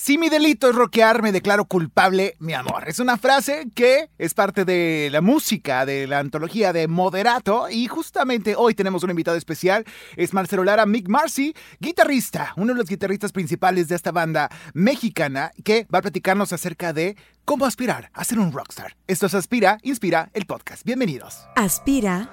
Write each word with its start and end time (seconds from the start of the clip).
Si 0.00 0.16
mi 0.16 0.28
delito 0.28 0.70
es 0.70 0.76
rockear, 0.76 1.22
me 1.22 1.32
declaro 1.32 1.64
culpable, 1.64 2.36
mi 2.38 2.54
amor. 2.54 2.84
Es 2.86 3.00
una 3.00 3.18
frase 3.18 3.66
que 3.74 4.10
es 4.16 4.32
parte 4.32 4.64
de 4.64 5.08
la 5.10 5.20
música, 5.20 5.84
de 5.84 6.06
la 6.06 6.20
antología 6.20 6.72
de 6.72 6.86
Moderato. 6.86 7.68
Y 7.68 7.88
justamente 7.88 8.54
hoy 8.56 8.74
tenemos 8.74 9.02
un 9.02 9.10
invitado 9.10 9.36
especial. 9.36 9.84
Es 10.14 10.32
Marcelo 10.32 10.62
Lara, 10.62 10.86
Mick 10.86 11.08
Marcy, 11.08 11.52
guitarrista, 11.80 12.52
uno 12.56 12.74
de 12.74 12.78
los 12.78 12.88
guitarristas 12.88 13.32
principales 13.32 13.88
de 13.88 13.96
esta 13.96 14.12
banda 14.12 14.48
mexicana, 14.72 15.50
que 15.64 15.88
va 15.92 15.98
a 15.98 16.02
platicarnos 16.02 16.52
acerca 16.52 16.92
de 16.92 17.16
cómo 17.44 17.66
aspirar 17.66 18.12
a 18.14 18.22
ser 18.22 18.38
un 18.38 18.52
rockstar. 18.52 18.96
Esto 19.08 19.26
es 19.26 19.34
Aspira, 19.34 19.78
Inspira, 19.82 20.30
el 20.32 20.46
podcast. 20.46 20.84
Bienvenidos. 20.84 21.40
Aspira, 21.56 22.30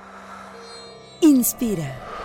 Inspira 1.20 2.25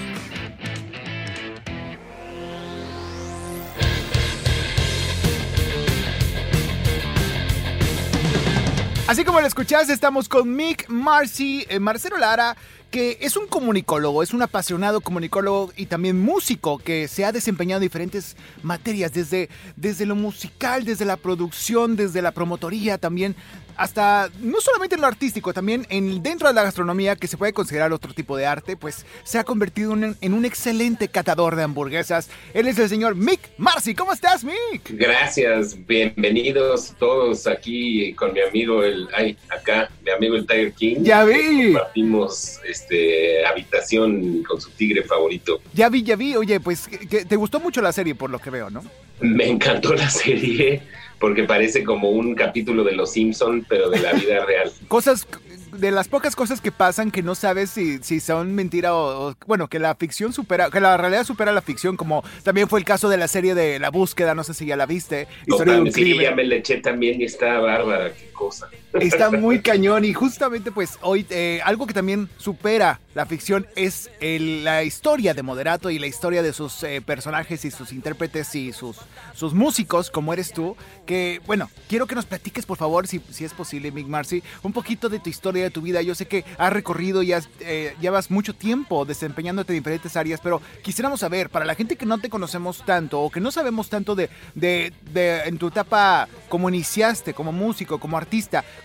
Así 9.11 9.25
como 9.25 9.41
lo 9.41 9.45
escuchaste, 9.45 9.91
estamos 9.91 10.29
con 10.29 10.55
Mick 10.55 10.87
Marcy, 10.87 11.65
eh, 11.67 11.81
Marcelo 11.81 12.15
Lara, 12.15 12.55
que 12.91 13.17
es 13.19 13.35
un 13.35 13.45
comunicólogo, 13.45 14.23
es 14.23 14.31
un 14.33 14.41
apasionado 14.41 15.01
comunicólogo 15.01 15.73
y 15.75 15.87
también 15.87 16.17
músico 16.17 16.77
que 16.77 17.09
se 17.09 17.25
ha 17.25 17.33
desempeñado 17.33 17.79
en 17.79 17.87
diferentes 17.87 18.37
materias, 18.63 19.11
desde, 19.11 19.49
desde 19.75 20.05
lo 20.05 20.15
musical, 20.15 20.85
desde 20.85 21.03
la 21.03 21.17
producción, 21.17 21.97
desde 21.97 22.21
la 22.21 22.31
promotoría 22.31 22.97
también, 22.97 23.35
hasta 23.77 24.29
no 24.39 24.61
solamente 24.61 24.95
en 24.95 25.01
lo 25.01 25.07
artístico, 25.07 25.53
también 25.53 25.85
en 25.89 26.21
dentro 26.23 26.47
de 26.47 26.53
la 26.53 26.63
gastronomía 26.63 27.15
que 27.15 27.27
se 27.27 27.37
puede 27.37 27.53
considerar 27.53 27.93
otro 27.93 28.13
tipo 28.13 28.37
de 28.37 28.45
arte, 28.45 28.77
pues 28.77 29.05
se 29.23 29.39
ha 29.39 29.43
convertido 29.43 29.93
en, 29.93 30.33
un 30.33 30.45
excelente 30.45 31.07
catador 31.07 31.55
de 31.55 31.63
hamburguesas. 31.63 32.29
Él 32.53 32.67
es 32.67 32.77
el 32.79 32.89
señor 32.89 33.15
Mick 33.15 33.39
Marcy. 33.57 33.95
¿Cómo 33.95 34.13
estás, 34.13 34.43
Mick? 34.43 34.89
Gracias, 34.91 35.77
bienvenidos 35.85 36.93
todos 36.97 37.47
aquí 37.47 38.13
con 38.13 38.33
mi 38.33 38.41
amigo 38.41 38.83
el 38.83 39.07
ay, 39.13 39.37
acá, 39.49 39.89
mi 40.03 40.11
amigo 40.11 40.35
el 40.35 40.45
Tiger 40.45 40.73
King. 40.73 40.97
Ya 41.01 41.23
vi. 41.23 41.73
Compartimos 41.73 42.59
este 42.67 43.45
habitación 43.45 44.43
con 44.43 44.59
su 44.59 44.69
tigre 44.71 45.03
favorito. 45.03 45.61
Ya 45.73 45.89
vi, 45.89 46.03
ya 46.03 46.15
vi. 46.15 46.35
Oye, 46.35 46.59
pues 46.59 46.87
que 46.87 47.25
te 47.25 47.35
gustó 47.35 47.59
mucho 47.59 47.81
la 47.81 47.91
serie 47.91 48.15
por 48.15 48.29
lo 48.29 48.39
que 48.39 48.49
veo, 48.49 48.69
¿no? 48.69 48.83
Me 49.19 49.47
encantó 49.47 49.93
la 49.93 50.09
serie 50.09 50.81
porque 51.21 51.43
parece 51.43 51.83
como 51.83 52.09
un 52.09 52.35
capítulo 52.35 52.83
de 52.83 52.93
Los 52.93 53.13
Simpson, 53.13 53.65
pero 53.69 53.89
de 53.89 53.99
la 53.99 54.11
vida 54.11 54.43
real. 54.45 54.71
Cosas 54.89 55.27
de 55.71 55.91
las 55.91 56.07
pocas 56.07 56.35
cosas 56.35 56.59
que 56.59 56.71
pasan 56.71 57.11
que 57.11 57.23
no 57.23 57.35
sabes 57.35 57.69
si, 57.69 57.99
si 57.99 58.19
son 58.19 58.53
mentira 58.55 58.93
o, 58.93 59.35
bueno, 59.47 59.69
que 59.69 59.79
la 59.79 59.95
ficción 59.95 60.33
supera, 60.33 60.69
que 60.69 60.81
la 60.81 60.97
realidad 60.97 61.23
supera 61.23 61.51
la 61.51 61.61
ficción, 61.61 61.95
como 61.95 62.23
también 62.43 62.67
fue 62.67 62.79
el 62.79 62.85
caso 62.85 63.07
de 63.07 63.17
la 63.17 63.27
serie 63.27 63.55
de 63.55 63.79
La 63.79 63.89
Búsqueda, 63.89 64.35
no 64.35 64.43
sé 64.43 64.53
si 64.53 64.65
ya 64.65 64.75
la 64.75 64.85
viste. 64.85 65.27
Historia 65.47 65.75
de 65.75 65.81
un 65.81 65.91
sí, 65.91 66.17
ya 66.17 66.35
me 66.35 66.43
le 66.43 66.57
eché 66.57 66.77
también 66.77 67.21
y 67.21 67.25
está 67.25 67.59
bárbara, 67.59 68.11
cosa. 68.41 68.69
Está 68.93 69.29
muy 69.45 69.61
cañón 69.61 70.03
y 70.03 70.13
justamente 70.13 70.71
pues 70.71 70.97
hoy 71.01 71.25
eh, 71.29 71.61
algo 71.63 71.85
que 71.85 71.93
también 71.93 72.27
supera 72.37 72.99
la 73.13 73.25
ficción 73.25 73.67
es 73.75 74.09
la 74.21 74.83
historia 74.83 75.33
de 75.33 75.43
Moderato 75.43 75.89
y 75.89 75.99
la 75.99 76.07
historia 76.07 76.41
de 76.41 76.53
sus 76.53 76.81
eh, 76.83 77.01
personajes 77.01 77.65
y 77.65 77.71
sus 77.71 77.91
intérpretes 77.91 78.55
y 78.55 78.71
sus, 78.71 78.97
sus 79.33 79.53
músicos, 79.53 80.09
como 80.09 80.31
eres 80.31 80.53
tú. 80.53 80.77
Que, 81.05 81.41
bueno, 81.45 81.69
quiero 81.89 82.07
que 82.07 82.15
nos 82.15 82.25
platiques, 82.25 82.65
por 82.65 82.77
favor, 82.77 83.07
si, 83.07 83.19
si 83.29 83.43
es 83.43 83.53
posible, 83.53 83.91
Mick 83.91 84.07
Marcy, 84.07 84.43
un 84.63 84.71
poquito 84.71 85.09
de 85.09 85.19
tu 85.19 85.29
historia, 85.29 85.63
de 85.63 85.71
tu 85.71 85.81
vida. 85.81 86.01
Yo 86.01 86.15
sé 86.15 86.25
que 86.25 86.45
has 86.57 86.71
recorrido 86.71 87.21
y 87.21 87.33
has, 87.33 87.49
eh, 87.59 87.95
llevas 87.99 88.31
mucho 88.31 88.55
tiempo 88.55 89.03
desempeñándote 89.03 89.73
en 89.73 89.79
diferentes 89.79 90.15
áreas, 90.15 90.39
pero 90.41 90.61
quisiéramos 90.81 91.19
saber, 91.19 91.49
para 91.49 91.65
la 91.65 91.75
gente 91.75 91.97
que 91.97 92.05
no 92.05 92.17
te 92.19 92.29
conocemos 92.29 92.85
tanto 92.85 93.19
o 93.19 93.29
que 93.29 93.41
no 93.41 93.51
sabemos 93.51 93.89
tanto 93.89 94.15
de, 94.15 94.29
de, 94.55 94.93
de 95.11 95.41
en 95.41 95.57
tu 95.57 95.67
etapa, 95.67 96.29
como 96.47 96.69
iniciaste, 96.69 97.33
como 97.33 97.51
músico, 97.51 97.99
como 97.99 98.17
artista, 98.17 98.30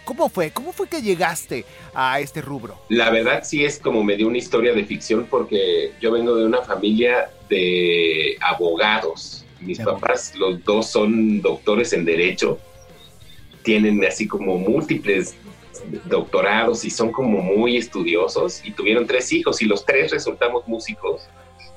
¿cómo 0.05 0.29
fue? 0.29 0.51
¿Cómo 0.51 0.73
fue 0.73 0.89
que 0.89 1.01
llegaste 1.01 1.65
a 1.95 2.21
este 2.21 2.43
rubro? 2.43 2.79
La 2.89 3.11
verdad 3.11 3.43
sí 3.45 3.65
es 3.65 3.79
como 3.79 4.03
me 4.03 4.17
dio 4.17 4.27
una 4.27 4.39
historia 4.39 4.73
de 4.73 4.85
ficción 4.85 5.27
porque 5.31 5.93
yo 6.01 6.13
vengo 6.13 6.35
de 6.35 6.45
una 6.45 6.63
familia 6.63 7.31
de 7.49 8.37
abogados. 8.41 9.45
Mis 9.61 9.79
papás, 9.79 10.35
los 10.37 10.63
dos 10.65 10.91
son 10.91 11.41
doctores 11.41 11.93
en 11.93 12.05
derecho, 12.05 12.59
tienen 13.63 14.05
así 14.05 14.27
como 14.27 14.59
múltiples 14.59 15.35
doctorados 16.05 16.85
y 16.85 16.91
son 16.91 17.13
como 17.13 17.41
muy 17.41 17.77
estudiosos 17.77 18.61
y 18.65 18.73
tuvieron 18.73 19.07
tres 19.07 19.33
hijos 19.33 19.63
y 19.63 19.67
los 19.67 19.85
tres 19.85 20.11
resultamos 20.11 20.67
músicos 20.67 21.29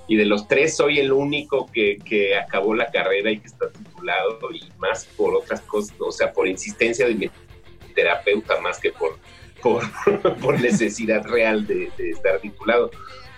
y 0.08 0.16
de 0.16 0.26
los 0.26 0.48
tres 0.48 0.76
soy 0.76 1.00
el 1.00 1.12
único 1.12 1.70
que, 1.72 1.98
que 2.04 2.36
acabó 2.36 2.74
la 2.74 2.90
carrera 2.90 3.32
y 3.32 3.40
que 3.40 3.48
está 3.48 3.70
titulado 3.70 4.40
y 4.52 4.68
más 4.80 5.06
por 5.06 5.36
otras 5.36 5.62
cosas, 5.62 5.96
o 6.00 6.12
sea, 6.12 6.34
por 6.34 6.48
insistencia 6.48 7.08
de 7.08 7.14
mi 7.14 7.30
terapeuta 8.02 8.60
más 8.62 8.80
que 8.80 8.92
por 8.92 9.18
por, 9.62 10.60
necesidad 10.62 11.26
real 11.26 11.66
de, 11.66 11.92
estar 11.98 12.40
titulado. 12.40 12.92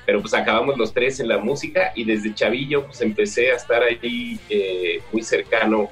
Pero 0.05 0.21
pues 0.21 0.33
acabamos 0.33 0.77
los 0.77 0.93
tres 0.93 1.19
en 1.19 1.27
la 1.27 1.37
música 1.37 1.91
y 1.95 2.03
desde 2.03 2.33
chavillo 2.33 2.85
pues 2.85 3.01
empecé 3.01 3.51
a 3.51 3.55
estar 3.55 3.83
ahí 3.83 4.39
eh, 4.49 5.01
muy 5.11 5.21
cercano 5.21 5.89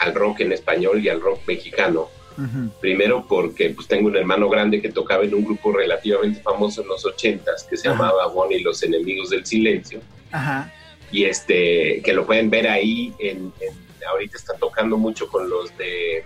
al 0.00 0.14
rock 0.14 0.40
en 0.40 0.52
español 0.52 1.02
y 1.02 1.08
al 1.08 1.20
rock 1.20 1.40
mexicano. 1.46 2.08
Primero 2.82 3.24
porque 3.26 3.70
pues 3.70 3.88
tengo 3.88 4.08
un 4.08 4.16
hermano 4.16 4.50
grande 4.50 4.82
que 4.82 4.90
tocaba 4.90 5.24
en 5.24 5.34
un 5.34 5.42
grupo 5.42 5.72
relativamente 5.72 6.42
famoso 6.42 6.82
en 6.82 6.88
los 6.88 7.02
ochentas 7.06 7.64
que 7.64 7.78
se 7.78 7.88
llamaba 7.88 8.26
Bonnie 8.26 8.58
y 8.58 8.62
los 8.62 8.82
enemigos 8.82 9.30
del 9.30 9.46
silencio. 9.46 10.00
Y 11.10 11.24
este, 11.24 12.02
que 12.04 12.12
lo 12.12 12.26
pueden 12.26 12.50
ver 12.50 12.68
ahí 12.68 13.14
en, 13.18 13.54
ahorita 14.06 14.36
está 14.36 14.52
tocando 14.52 14.98
mucho 14.98 15.28
con 15.28 15.48
los 15.48 15.74
de 15.78 16.24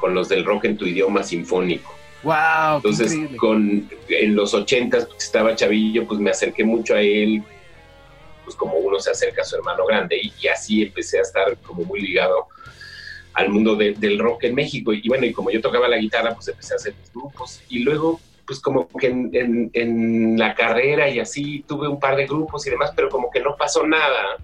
con 0.00 0.14
los 0.14 0.28
del 0.28 0.44
rock 0.44 0.64
en 0.64 0.76
tu 0.76 0.86
idioma 0.86 1.22
sinfónico. 1.22 1.94
Wow. 2.22 2.76
Entonces, 2.76 3.16
con, 3.36 3.88
en 4.08 4.36
los 4.36 4.52
ochentas, 4.54 5.06
pues, 5.06 5.24
estaba 5.24 5.54
chavillo, 5.54 6.06
pues 6.06 6.20
me 6.20 6.30
acerqué 6.30 6.64
mucho 6.64 6.94
a 6.94 7.00
él, 7.00 7.42
pues 8.44 8.56
como 8.56 8.74
uno 8.74 8.98
se 8.98 9.10
acerca 9.10 9.42
a 9.42 9.44
su 9.44 9.56
hermano 9.56 9.86
grande, 9.86 10.20
y, 10.20 10.46
así 10.48 10.82
empecé 10.82 11.18
a 11.18 11.22
estar 11.22 11.56
como 11.58 11.84
muy 11.84 12.00
ligado 12.00 12.48
al 13.34 13.48
mundo 13.48 13.76
del 13.76 14.18
rock 14.18 14.44
en 14.44 14.54
México. 14.54 14.92
Y, 14.92 15.06
bueno, 15.08 15.24
y 15.24 15.32
como 15.32 15.50
yo 15.50 15.60
tocaba 15.60 15.88
la 15.88 15.96
guitarra, 15.96 16.34
pues 16.34 16.48
empecé 16.48 16.74
a 16.74 16.76
hacer 16.76 16.94
mis 17.00 17.12
grupos. 17.12 17.62
Y 17.68 17.80
luego, 17.80 18.20
pues 18.46 18.60
como 18.60 18.88
que 18.88 19.06
en, 19.06 20.38
la 20.38 20.54
carrera 20.54 21.08
y 21.08 21.20
así 21.20 21.64
tuve 21.66 21.88
un 21.88 22.00
par 22.00 22.16
de 22.16 22.26
grupos 22.26 22.66
y 22.66 22.70
demás, 22.70 22.92
pero 22.94 23.08
como 23.08 23.30
que 23.30 23.40
no 23.40 23.56
pasó 23.56 23.86
nada. 23.86 24.36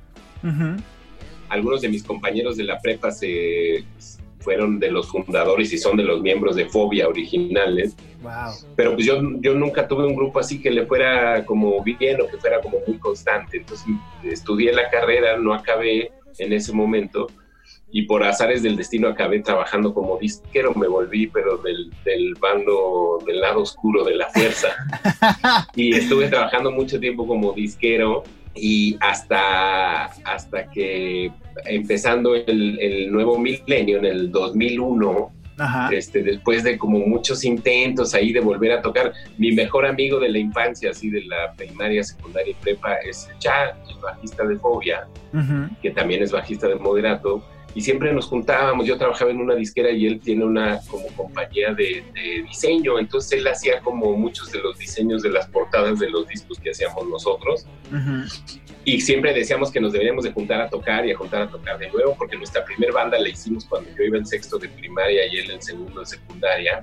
Algunos 1.48 1.80
de 1.80 1.88
mis 1.88 2.04
compañeros 2.04 2.56
de 2.56 2.64
la 2.64 2.80
prepa 2.80 3.10
se 3.10 3.84
fueron 4.46 4.78
de 4.78 4.92
los 4.92 5.08
fundadores 5.08 5.72
y 5.72 5.78
son 5.78 5.96
de 5.96 6.04
los 6.04 6.22
miembros 6.22 6.54
de 6.54 6.66
Fobia 6.66 7.08
originales. 7.08 7.96
Pero 8.76 8.94
pues 8.94 9.04
yo, 9.04 9.20
yo 9.40 9.54
nunca 9.54 9.88
tuve 9.88 10.06
un 10.06 10.14
grupo 10.14 10.38
así 10.38 10.62
que 10.62 10.70
le 10.70 10.86
fuera 10.86 11.44
como 11.44 11.82
bien 11.82 12.20
o 12.20 12.28
que 12.28 12.36
fuera 12.36 12.60
como 12.60 12.78
muy 12.86 12.96
constante. 12.98 13.56
Entonces 13.56 13.88
estudié 14.22 14.72
la 14.72 14.88
carrera, 14.88 15.36
no 15.36 15.52
acabé 15.52 16.12
en 16.38 16.52
ese 16.52 16.72
momento 16.72 17.26
y 17.90 18.02
por 18.02 18.22
azares 18.22 18.62
del 18.62 18.76
destino 18.76 19.08
acabé 19.08 19.40
trabajando 19.40 19.92
como 19.92 20.16
disquero, 20.16 20.72
me 20.74 20.86
volví 20.86 21.26
pero 21.26 21.56
del, 21.56 21.90
del 22.04 22.34
bando, 22.40 23.18
del 23.26 23.40
lado 23.40 23.62
oscuro 23.62 24.04
de 24.04 24.14
la 24.14 24.28
fuerza. 24.28 24.68
y 25.74 25.92
estuve 25.92 26.28
trabajando 26.28 26.70
mucho 26.70 27.00
tiempo 27.00 27.26
como 27.26 27.52
disquero 27.52 28.22
y 28.56 28.96
hasta, 29.00 30.06
hasta 30.24 30.70
que 30.70 31.30
empezando 31.64 32.34
el, 32.34 33.10
nuevo 33.10 33.38
milenio 33.38 33.98
en 33.98 34.04
el 34.04 34.30
2001, 34.30 35.32
Este, 35.90 36.22
después 36.22 36.64
de 36.64 36.76
como 36.76 36.98
muchos 36.98 37.42
intentos 37.42 38.14
ahí 38.14 38.30
de 38.30 38.40
volver 38.40 38.72
a 38.72 38.82
tocar, 38.82 39.14
mi 39.38 39.52
mejor 39.52 39.86
amigo 39.86 40.20
de 40.20 40.28
la 40.28 40.38
infancia, 40.38 40.90
así 40.90 41.08
de 41.08 41.22
la 41.24 41.54
primaria, 41.56 42.04
secundaria 42.04 42.50
y 42.50 42.62
prepa, 42.62 42.96
es 42.96 43.26
Cha, 43.38 43.70
el 43.88 43.96
bajista 44.02 44.44
de 44.46 44.56
Fobia, 44.56 45.08
que 45.80 45.90
también 45.92 46.22
es 46.22 46.30
bajista 46.30 46.68
de 46.68 46.74
Moderato, 46.74 47.42
y 47.76 47.82
siempre 47.82 48.10
nos 48.10 48.24
juntábamos, 48.24 48.86
yo 48.86 48.96
trabajaba 48.96 49.30
en 49.30 49.36
una 49.38 49.54
disquera 49.54 49.90
y 49.90 50.06
él 50.06 50.18
tiene 50.18 50.46
una 50.46 50.80
como 50.88 51.08
compañía 51.08 51.74
de, 51.74 52.02
diseño, 52.48 52.98
entonces 52.98 53.38
él 53.38 53.46
hacía 53.46 53.80
como 53.80 54.16
muchos 54.16 54.50
de 54.50 54.60
los 54.60 54.78
diseños 54.78 55.20
de 55.20 55.28
las 55.28 55.46
portadas 55.48 55.98
de 55.98 56.08
los 56.08 56.26
discos 56.26 56.58
que 56.58 56.70
hacíamos 56.70 57.06
nosotros. 57.06 57.66
y 58.86 58.98
siempre 59.02 59.34
decíamos 59.34 59.70
que 59.70 59.78
nos 59.78 59.92
deberíamos 59.92 60.24
de 60.24 60.32
juntar 60.32 60.62
a 60.62 60.70
tocar 60.70 61.04
y 61.04 61.12
a 61.12 61.18
juntar 61.18 61.42
a 61.42 61.50
tocar 61.50 61.78
de 61.78 61.90
nuevo, 61.90 62.14
porque 62.16 62.38
nuestra 62.38 62.64
primer 62.64 62.92
banda 62.92 63.18
la 63.18 63.28
hicimos 63.28 63.66
cuando 63.66 63.90
yo 63.90 64.04
iba 64.04 64.16
en 64.16 64.24
sexto 64.24 64.56
de 64.56 64.70
primaria 64.70 65.26
y 65.26 65.36
él 65.36 65.50
en 65.50 65.60
segundo 65.60 66.00
de 66.00 66.06
secundaria, 66.06 66.82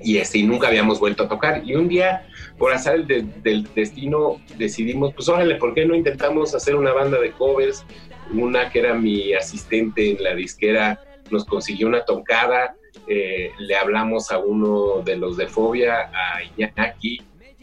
y 0.00 0.18
este, 0.18 0.38
y 0.38 0.42
nunca 0.44 0.68
habíamos 0.68 1.00
vuelto 1.00 1.24
a 1.24 1.28
tocar. 1.28 1.62
Y 1.64 1.74
un 1.74 1.88
día, 1.88 2.28
por 2.58 2.72
azar 2.72 3.04
del 3.06 3.68
destino, 3.74 4.40
decidimos, 4.56 5.14
pues 5.14 5.28
órale, 5.28 5.56
¿por 5.56 5.74
qué 5.74 5.84
no 5.84 5.96
intentamos 5.96 6.54
hacer 6.54 6.76
una 6.76 6.92
banda 6.92 7.18
de 7.18 7.32
covers? 7.32 7.84
Una 8.32 8.70
que 8.70 8.80
era 8.80 8.94
mi 8.94 9.32
asistente 9.34 10.12
en 10.12 10.22
la 10.22 10.34
disquera 10.34 11.00
nos 11.30 11.44
consiguió 11.44 11.88
una 11.88 12.04
tocada, 12.04 12.76
eh, 13.08 13.50
le 13.58 13.76
hablamos 13.76 14.30
a 14.30 14.38
uno 14.38 15.02
de 15.04 15.16
los 15.16 15.36
de 15.36 15.48
Fobia, 15.48 16.10
a 16.12 16.42
Iñaki, 16.42 17.20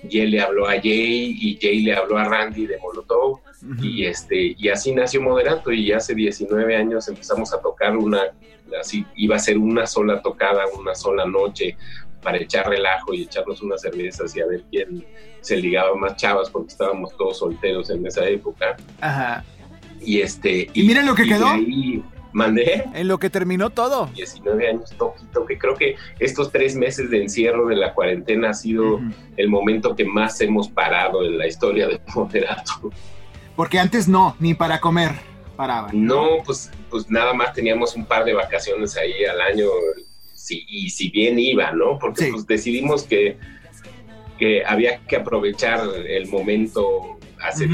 y 0.10 0.19
él 0.19 0.31
le 0.31 0.42
habló 0.42 0.68
a 0.68 0.74
Jay 0.74 1.38
y 1.39 1.57
Jay 1.62 1.81
le 1.81 1.94
habló 1.94 2.18
a 2.18 2.25
Randy 2.25 2.68
de 2.68 2.77
Molotov 2.80 3.39
y 3.81 4.06
este 4.06 4.56
y 4.57 4.68
así 4.69 4.94
nació 4.94 5.21
Moderato 5.21 5.71
y 5.71 5.92
hace 5.94 6.13
19 6.13 6.75
años 6.75 7.07
empezamos 7.07 7.54
a 7.54 7.62
tocar 7.62 7.95
una 7.95 8.24
así 8.80 9.06
iba 9.15 9.38
a 9.38 9.39
ser 9.39 9.57
una 9.57 9.86
sola 9.86 10.21
tocada 10.21 10.65
una 10.77 10.94
sola 10.94 11.25
noche 11.25 11.77
para 12.21 12.38
echar 12.38 12.68
relajo 12.68 13.13
y 13.13 13.24
echarnos 13.24 13.62
unas 13.62 13.81
cervezas 13.81 14.36
y 14.36 14.42
a 14.42 14.45
ver 14.45 14.63
quién 14.69 15.06
se 15.39 15.56
ligaba 15.56 15.95
más 15.95 16.18
chavas 16.18 16.50
porque 16.50 16.71
estábamos 16.71 17.15
todos 17.15 17.39
solteros 17.39 17.89
en 17.89 18.06
esa 18.06 18.27
época 18.27 18.75
Ajá. 19.00 19.45
Y 20.06 20.22
este 20.22 20.70
y, 20.74 20.84
miren 20.84 21.06
lo 21.06 21.16
que 21.16 21.24
quedó 21.24 21.56
Mandé. 22.34 22.84
En 22.96 23.08
lo 23.08 23.20
que 23.20 23.30
terminó 23.30 23.70
todo. 23.70 24.10
19 24.16 24.68
años, 24.68 24.92
toquito, 24.98 25.46
que 25.46 25.58
creo 25.58 25.76
que 25.76 25.96
estos 26.20 26.52
tres 26.52 26.76
meses 26.76 27.12
de 27.12 27.22
encierro 27.22 27.68
de 27.68 27.76
la 27.76 27.94
cuarentena 27.94 28.50
ha 28.50 28.54
sido 28.56 29.00
el 29.38 29.50
momento 29.50 29.96
que 29.96 30.04
más 30.04 30.42
hemos 30.42 30.68
parado 30.68 31.24
en 31.24 31.38
la 31.38 31.48
historia 31.48 31.88
de 31.88 32.02
Moderato. 32.16 32.92
Porque 33.56 33.78
antes 33.78 34.08
no, 34.08 34.36
ni 34.40 34.56
para 34.56 34.82
comer 34.82 35.12
paraban. 35.56 36.06
No, 36.06 36.40
pues, 36.44 36.72
pues 36.90 37.10
nada 37.10 37.34
más 37.34 37.54
teníamos 37.54 37.96
un 37.96 38.06
par 38.06 38.26
de 38.26 38.34
vacaciones 38.34 38.98
ahí 38.98 39.24
al 39.26 39.40
año, 39.40 39.68
si, 40.34 40.66
y 40.68 40.90
si 40.90 41.12
bien 41.12 41.38
iba, 41.38 41.72
¿no? 41.72 42.00
Porque 42.00 42.30
pues 42.32 42.48
decidimos 42.48 43.04
que, 43.04 43.38
que 44.40 44.66
había 44.66 45.06
que 45.06 45.18
aprovechar 45.18 45.82
el 46.08 46.28
momento 46.30 47.20
hace 47.44 47.68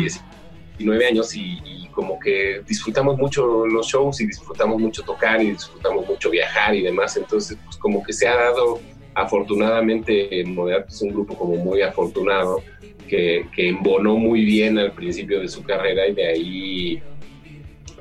19 0.79 1.05
años 1.05 1.35
y 1.35 1.79
como 1.99 2.17
que 2.17 2.61
disfrutamos 2.65 3.17
mucho 3.17 3.67
los 3.67 3.87
shows 3.87 4.21
y 4.21 4.27
disfrutamos 4.27 4.79
mucho 4.79 5.03
tocar 5.03 5.41
y 5.41 5.51
disfrutamos 5.51 6.07
mucho 6.07 6.29
viajar 6.29 6.73
y 6.73 6.81
demás. 6.81 7.17
Entonces, 7.17 7.57
pues 7.65 7.75
como 7.75 8.01
que 8.01 8.13
se 8.13 8.25
ha 8.25 8.35
dado, 8.35 8.79
afortunadamente, 9.15 10.45
Moderato 10.45 10.87
es 10.87 11.01
un 11.01 11.09
grupo 11.09 11.37
como 11.37 11.57
muy 11.57 11.81
afortunado, 11.81 12.63
que, 13.05 13.47
que 13.53 13.67
embonó 13.67 14.15
muy 14.15 14.45
bien 14.45 14.77
al 14.77 14.93
principio 14.93 15.41
de 15.41 15.49
su 15.49 15.61
carrera 15.61 16.07
y 16.07 16.13
de 16.13 16.25
ahí, 16.25 17.03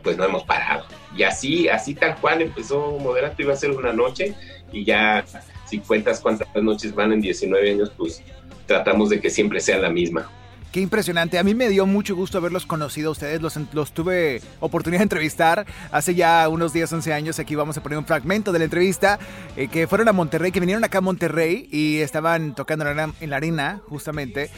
pues 0.04 0.16
no 0.16 0.24
hemos 0.24 0.44
parado. 0.44 0.84
Y 1.16 1.24
así, 1.24 1.68
así 1.68 1.96
tal 1.96 2.20
cual 2.20 2.42
empezó 2.42 2.98
Moderato, 3.00 3.42
iba 3.42 3.52
a 3.52 3.56
ser 3.56 3.72
una 3.72 3.92
noche 3.92 4.34
y 4.70 4.84
ya, 4.84 5.24
si 5.66 5.78
cuentas 5.78 6.20
cuántas 6.20 6.46
noches 6.54 6.94
van 6.94 7.12
en 7.12 7.20
19 7.20 7.68
años, 7.68 7.90
pues 7.96 8.22
tratamos 8.66 9.08
de 9.08 9.18
que 9.18 9.28
siempre 9.28 9.58
sea 9.58 9.78
la 9.78 9.90
misma. 9.90 10.30
Qué 10.72 10.80
impresionante. 10.80 11.38
A 11.38 11.44
mí 11.44 11.54
me 11.54 11.68
dio 11.70 11.86
mucho 11.86 12.14
gusto 12.14 12.36
haberlos 12.36 12.66
conocido 12.66 13.08
a 13.08 13.12
ustedes. 13.12 13.40
Los, 13.40 13.58
los 13.72 13.92
tuve 13.92 14.42
oportunidad 14.60 15.00
de 15.00 15.04
entrevistar 15.04 15.64
hace 15.90 16.14
ya 16.14 16.46
unos 16.50 16.74
10, 16.74 16.92
11 16.92 17.12
años. 17.14 17.38
Aquí 17.38 17.54
vamos 17.54 17.78
a 17.78 17.82
poner 17.82 17.98
un 17.98 18.04
fragmento 18.04 18.52
de 18.52 18.58
la 18.58 18.66
entrevista. 18.66 19.18
Eh, 19.56 19.68
que 19.68 19.86
fueron 19.86 20.08
a 20.08 20.12
Monterrey, 20.12 20.52
que 20.52 20.60
vinieron 20.60 20.84
acá 20.84 20.98
a 20.98 21.00
Monterrey 21.00 21.68
y 21.72 21.98
estaban 21.98 22.54
tocando 22.54 22.84
en 22.88 23.30
la 23.30 23.36
arena, 23.36 23.80
justamente. 23.88 24.50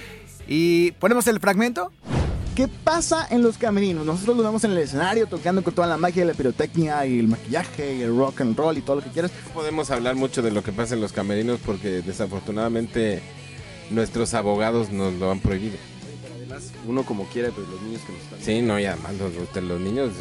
Y 0.48 0.90
ponemos 0.92 1.28
el 1.28 1.38
fragmento. 1.38 1.92
¿Qué 2.56 2.66
pasa 2.66 3.28
en 3.30 3.42
los 3.42 3.56
camerinos? 3.56 4.04
Nosotros 4.04 4.36
lo 4.36 4.42
vemos 4.42 4.64
en 4.64 4.72
el 4.72 4.78
escenario 4.78 5.28
tocando 5.28 5.62
con 5.62 5.72
toda 5.72 5.86
la 5.86 5.96
magia 5.96 6.26
de 6.26 6.32
la 6.32 6.36
pirotecnia 6.36 7.06
y 7.06 7.20
el 7.20 7.28
maquillaje 7.28 7.94
y 7.94 8.02
el 8.02 8.16
rock 8.16 8.40
and 8.40 8.58
roll 8.58 8.76
y 8.76 8.82
todo 8.82 8.96
lo 8.96 9.02
que 9.02 9.10
quieras. 9.10 9.30
Podemos 9.54 9.92
hablar 9.92 10.16
mucho 10.16 10.42
de 10.42 10.50
lo 10.50 10.64
que 10.64 10.72
pasa 10.72 10.94
en 10.94 11.00
los 11.00 11.12
camerinos 11.12 11.60
porque 11.64 12.02
desafortunadamente 12.02 13.22
nuestros 13.90 14.34
abogados 14.34 14.90
nos 14.90 15.14
lo 15.14 15.30
han 15.30 15.38
prohibido 15.38 15.76
uno 16.86 17.04
como 17.04 17.26
quiera, 17.26 17.50
pero 17.54 17.66
los 17.66 17.82
niños 17.82 18.02
que 18.02 18.12
no 18.12 18.18
están. 18.18 18.40
Sí, 18.40 18.62
no, 18.62 18.78
y 18.78 18.86
además 18.86 19.12
los, 19.16 19.62
los 19.62 19.80
niños, 19.80 20.12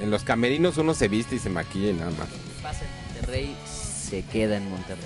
en 0.00 0.10
los 0.10 0.22
camerinos 0.22 0.78
uno 0.78 0.94
se 0.94 1.08
viste 1.08 1.36
y 1.36 1.38
se 1.38 1.50
maquilla 1.50 1.90
y 1.90 1.94
nada 1.94 2.10
más. 2.12 2.28
Pasa 2.62 2.84
en 2.84 3.14
Monterrey, 3.14 3.56
se 3.66 4.22
queda 4.22 4.56
en 4.56 4.70
Monterrey. 4.70 5.04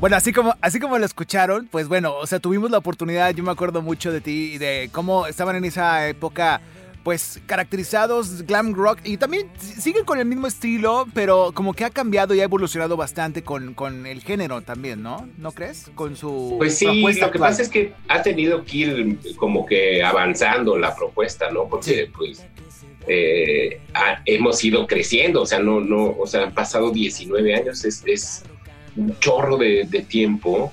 Bueno, 0.00 0.16
así 0.16 0.32
como, 0.32 0.54
así 0.62 0.80
como 0.80 0.98
lo 0.98 1.04
escucharon, 1.04 1.68
pues 1.70 1.86
bueno, 1.86 2.14
o 2.14 2.26
sea, 2.26 2.40
tuvimos 2.40 2.70
la 2.70 2.78
oportunidad, 2.78 3.34
yo 3.34 3.44
me 3.44 3.50
acuerdo 3.50 3.82
mucho 3.82 4.10
de 4.12 4.22
ti 4.22 4.52
y 4.54 4.58
de 4.58 4.88
cómo 4.92 5.26
estaban 5.26 5.56
en 5.56 5.66
esa 5.66 6.08
época 6.08 6.62
pues 7.02 7.40
caracterizados 7.46 8.42
glam 8.42 8.74
rock 8.74 9.00
y 9.04 9.16
también 9.16 9.48
siguen 9.58 10.04
con 10.04 10.18
el 10.18 10.26
mismo 10.26 10.46
estilo, 10.46 11.06
pero 11.14 11.52
como 11.54 11.72
que 11.72 11.84
ha 11.84 11.90
cambiado 11.90 12.34
y 12.34 12.40
ha 12.40 12.44
evolucionado 12.44 12.96
bastante 12.96 13.42
con, 13.42 13.74
con 13.74 14.06
el 14.06 14.22
género 14.22 14.62
también, 14.62 15.02
¿no? 15.02 15.28
¿No 15.38 15.52
crees? 15.52 15.90
Con 15.94 16.16
su 16.16 16.56
Pues 16.58 16.78
sí, 16.78 17.02
lo 17.20 17.30
que 17.30 17.38
pasa 17.38 17.62
es 17.62 17.68
que 17.68 17.94
ha 18.08 18.22
tenido 18.22 18.64
que 18.64 18.76
ir 18.76 19.18
como 19.36 19.64
que 19.64 20.02
avanzando 20.02 20.76
la 20.76 20.94
propuesta, 20.94 21.50
¿no? 21.50 21.68
Porque 21.68 22.10
pues 22.16 22.44
eh, 23.06 23.80
hemos 24.26 24.62
ido 24.62 24.86
creciendo, 24.86 25.42
o 25.42 25.46
sea, 25.46 25.58
no, 25.58 25.80
no, 25.80 26.14
o 26.18 26.26
sea, 26.26 26.44
han 26.44 26.54
pasado 26.54 26.90
19 26.90 27.54
años, 27.54 27.84
es, 27.84 28.02
es 28.06 28.44
un 28.96 29.18
chorro 29.20 29.56
de, 29.56 29.86
de 29.88 30.02
tiempo 30.02 30.72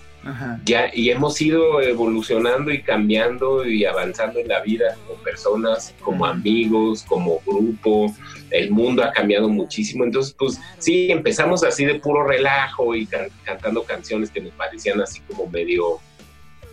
ya, 0.65 0.89
y 0.93 1.09
hemos 1.09 1.39
ido 1.41 1.81
evolucionando 1.81 2.71
y 2.71 2.81
cambiando 2.81 3.65
y 3.65 3.85
avanzando 3.85 4.39
en 4.39 4.47
la 4.47 4.61
vida 4.61 4.95
como 5.05 5.21
personas, 5.21 5.93
como 6.01 6.25
amigos, 6.25 7.03
como 7.07 7.39
grupo. 7.45 8.13
El 8.49 8.71
mundo 8.71 9.03
ha 9.03 9.11
cambiado 9.11 9.49
muchísimo. 9.49 10.03
Entonces, 10.03 10.33
pues 10.37 10.59
sí, 10.77 11.11
empezamos 11.11 11.63
así 11.63 11.85
de 11.85 11.95
puro 11.95 12.25
relajo 12.25 12.95
y 12.95 13.07
cantando 13.43 13.83
canciones 13.83 14.29
que 14.31 14.41
nos 14.41 14.53
parecían 14.53 15.01
así 15.01 15.19
como 15.21 15.47
medio 15.47 15.99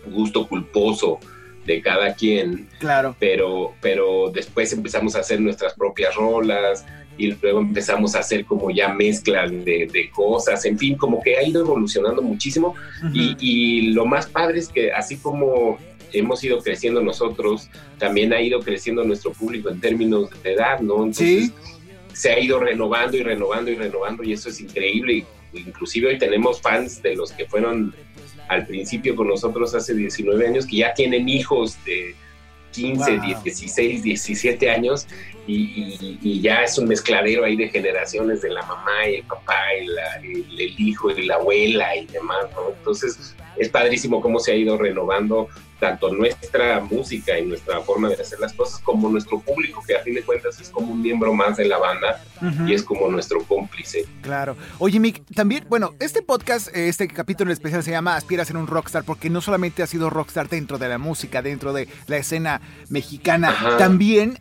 gusto 0.05 0.47
culposo 0.47 1.19
de 1.65 1.81
cada 1.81 2.13
quien. 2.13 2.67
Claro. 2.79 3.15
Pero, 3.19 3.73
pero 3.81 4.31
después 4.31 4.71
empezamos 4.73 5.15
a 5.15 5.19
hacer 5.19 5.41
nuestras 5.41 5.73
propias 5.73 6.15
rolas, 6.15 6.85
y 7.17 7.31
luego 7.31 7.59
empezamos 7.59 8.15
a 8.15 8.19
hacer 8.19 8.45
como 8.45 8.71
ya 8.71 8.89
mezclas 8.89 9.51
de, 9.51 10.09
cosas, 10.13 10.65
en 10.65 10.77
fin, 10.77 10.97
como 10.97 11.21
que 11.21 11.37
ha 11.37 11.43
ido 11.43 11.61
evolucionando 11.61 12.21
muchísimo 12.21 12.75
y, 13.13 13.93
lo 13.93 14.05
más 14.05 14.27
padre 14.27 14.59
es 14.59 14.67
que 14.67 14.91
así 14.91 15.17
como 15.17 15.77
hemos 16.11 16.43
ido 16.43 16.59
creciendo 16.61 17.01
nosotros, 17.01 17.69
también 17.97 18.33
ha 18.33 18.41
ido 18.41 18.59
creciendo 18.59 19.03
nuestro 19.03 19.31
público 19.31 19.69
en 19.69 19.79
términos 19.79 20.29
de 20.43 20.53
edad, 20.53 20.79
¿no? 20.79 21.03
Entonces, 21.03 21.51
se 22.13 22.31
ha 22.31 22.39
ido 22.39 22.59
renovando 22.59 23.17
y 23.17 23.23
renovando 23.23 23.71
y 23.71 23.75
renovando 23.75 24.23
y 24.23 24.33
eso 24.33 24.49
es 24.49 24.61
increíble. 24.61 25.25
Inclusive 25.53 26.07
hoy 26.07 26.17
tenemos 26.17 26.61
fans 26.61 27.01
de 27.01 27.15
los 27.15 27.31
que 27.31 27.45
fueron 27.45 27.93
al 28.47 28.65
principio 28.65 29.15
con 29.15 29.27
nosotros 29.27 29.73
hace 29.75 29.93
19 29.93 30.47
años 30.47 30.65
que 30.65 30.77
ya 30.77 30.93
tienen 30.93 31.27
hijos 31.27 31.77
de 31.85 32.15
15, 32.75 33.19
16, 33.43 34.03
17 34.03 34.69
años 34.69 35.07
y, 35.47 36.41
ya 36.41 36.63
es 36.63 36.77
un 36.77 36.87
mezcladero 36.87 37.45
ahí 37.45 37.55
de 37.55 37.69
generaciones 37.69 38.41
de 38.41 38.49
la 38.49 38.61
mamá 38.63 39.07
y 39.09 39.15
el 39.15 39.23
papá 39.23 39.55
y 40.21 40.61
el, 40.61 40.79
hijo 40.79 41.11
y 41.11 41.25
la 41.25 41.35
abuela 41.35 41.95
y 41.95 42.05
demás, 42.07 42.45
¿no? 42.55 42.69
Entonces 42.77 43.35
es 43.57 43.69
padrísimo 43.69 44.21
cómo 44.21 44.39
se 44.39 44.51
ha 44.51 44.55
ido 44.55 44.77
renovando 44.77 45.47
tanto 45.79 46.13
nuestra 46.13 46.79
música 46.79 47.37
y 47.37 47.45
nuestra 47.45 47.81
forma 47.81 48.09
de 48.09 48.15
hacer 48.15 48.39
las 48.39 48.53
cosas 48.53 48.79
como 48.81 49.09
nuestro 49.09 49.39
público, 49.39 49.83
que 49.85 49.95
a 49.95 50.01
fin 50.01 50.15
de 50.15 50.23
cuentas 50.23 50.59
es 50.59 50.69
como 50.69 50.91
un 50.91 51.01
miembro 51.01 51.33
más 51.33 51.57
de 51.57 51.65
la 51.65 51.77
banda 51.77 52.23
y 52.67 52.73
es 52.73 52.83
como 52.83 53.09
nuestro 53.09 53.43
cómplice. 53.43 54.05
Claro. 54.21 54.55
Oye, 54.79 54.99
Mick, 54.99 55.23
también, 55.33 55.65
bueno, 55.69 55.93
este 55.99 56.21
podcast, 56.21 56.75
este 56.75 57.07
capítulo 57.07 57.51
especial 57.51 57.83
se 57.83 57.91
llama 57.91 58.15
Aspira 58.15 58.43
a 58.43 58.45
ser 58.45 58.57
un 58.57 58.67
rockstar, 58.67 59.03
porque 59.03 59.29
no 59.29 59.41
solamente 59.41 59.83
ha 59.83 59.87
sido 59.87 60.09
rockstar 60.09 60.49
dentro 60.49 60.77
de 60.77 60.89
la 60.89 60.97
música, 60.97 61.41
dentro 61.41 61.73
de 61.73 61.87
la 62.07 62.17
escena 62.17 62.61
mexicana, 62.89 63.53
también, 63.77 64.39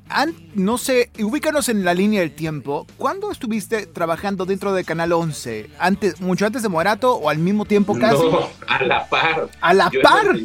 no 0.55 0.79
sé, 0.79 1.11
ubícanos 1.19 1.69
en 1.69 1.85
la 1.85 1.95
línea 1.95 2.21
del 2.21 2.35
tiempo, 2.35 2.87
¿cuándo 2.97 3.31
estuviste 3.31 3.87
trabajando 3.87 4.45
dentro 4.45 4.73
de 4.73 4.85
Canal 4.85 5.13
11? 5.13 5.71
Antes, 5.79 6.21
¿Mucho 6.21 6.47
antes 6.47 6.63
de 6.63 6.69
Morato 6.69 7.15
o 7.15 7.29
al 7.29 7.39
mismo 7.39 7.65
tiempo 7.65 7.99
casi? 7.99 8.23
No, 8.23 8.49
a 8.67 8.83
la 8.83 9.09
par. 9.09 9.49
¿A 9.61 9.75
la 9.75 9.91
par? 10.03 10.37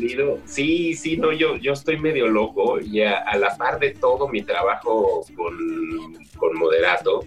sí, 0.45 0.88
sí, 0.95 1.17
no, 1.17 1.31
yo, 1.31 1.55
yo 1.57 1.73
estoy 1.73 1.97
medio 1.97 2.27
loco 2.27 2.79
y 2.79 3.01
a, 3.01 3.35
la 3.37 3.55
par 3.57 3.79
de 3.79 3.91
todo 3.91 4.27
mi 4.27 4.41
trabajo 4.41 5.25
con, 5.35 5.55
con, 6.37 6.57
Moderato, 6.57 7.25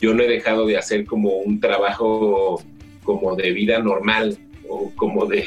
yo 0.00 0.14
no 0.14 0.22
he 0.22 0.28
dejado 0.28 0.66
de 0.66 0.76
hacer 0.76 1.04
como 1.06 1.30
un 1.38 1.60
trabajo 1.60 2.62
como 3.04 3.36
de 3.36 3.52
vida 3.52 3.78
normal 3.78 4.38
o 4.68 4.92
como 4.96 5.26
de, 5.26 5.44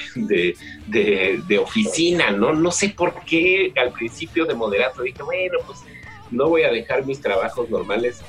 de, 0.87 1.57
oficina, 1.57 2.31
¿no? 2.31 2.53
No 2.53 2.71
sé 2.71 2.89
por 2.89 3.13
qué 3.25 3.71
al 3.75 3.91
principio 3.91 4.45
de 4.45 4.53
Moderato 4.53 5.01
dije, 5.01 5.23
bueno, 5.23 5.59
pues 5.65 5.79
no 6.31 6.49
voy 6.49 6.63
a 6.63 6.71
dejar 6.71 7.05
mis 7.05 7.21
trabajos 7.21 7.69
normales 7.69 8.21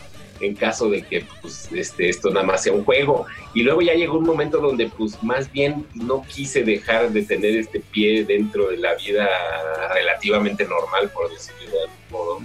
en 0.45 0.55
caso 0.55 0.89
de 0.89 1.03
que 1.03 1.25
pues, 1.41 1.69
este, 1.73 2.09
esto 2.09 2.31
nada 2.31 2.47
más 2.47 2.63
sea 2.63 2.73
un 2.73 2.85
juego. 2.85 3.27
Y 3.55 3.63
luego 3.63 3.83
ya 3.83 3.95
llegó 3.95 4.19
un 4.19 4.27
momento 4.27 4.59
donde 4.59 4.89
pues 4.89 5.23
más 5.23 5.51
bien 5.51 5.87
no 5.95 6.23
quise 6.23 6.63
dejar 6.63 7.11
de 7.11 7.23
tener 7.23 7.57
este 7.57 7.81
pie 7.81 8.25
dentro 8.25 8.69
de 8.69 8.79
la 8.79 8.95
vida 8.95 9.29
relativamente 9.95 10.65
normal, 10.65 11.11
por 11.15 11.31
decirlo 11.31 11.71
de 11.71 11.81
algún 11.81 12.11
modo. 12.11 12.39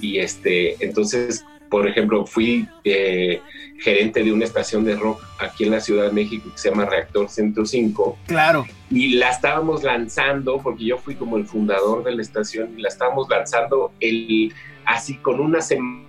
Y 0.00 0.18
este, 0.18 0.76
entonces, 0.84 1.44
por 1.68 1.86
ejemplo, 1.88 2.24
fui 2.26 2.66
eh, 2.84 3.40
gerente 3.80 4.22
de 4.22 4.32
una 4.32 4.44
estación 4.44 4.84
de 4.84 4.96
rock 4.96 5.22
aquí 5.38 5.64
en 5.64 5.72
la 5.72 5.80
Ciudad 5.80 6.04
de 6.04 6.12
México 6.12 6.50
que 6.50 6.58
se 6.58 6.70
llama 6.70 6.84
Reactor 6.84 7.28
105. 7.28 8.18
Claro. 8.26 8.66
Y 8.90 9.14
la 9.14 9.30
estábamos 9.30 9.82
lanzando, 9.82 10.58
porque 10.58 10.84
yo 10.86 10.98
fui 10.98 11.14
como 11.14 11.36
el 11.36 11.46
fundador 11.46 12.04
de 12.04 12.14
la 12.14 12.22
estación, 12.22 12.78
y 12.78 12.82
la 12.82 12.88
estábamos 12.88 13.28
lanzando 13.28 13.92
el, 14.00 14.52
así 14.84 15.16
con 15.16 15.40
una 15.40 15.60
semana 15.60 16.07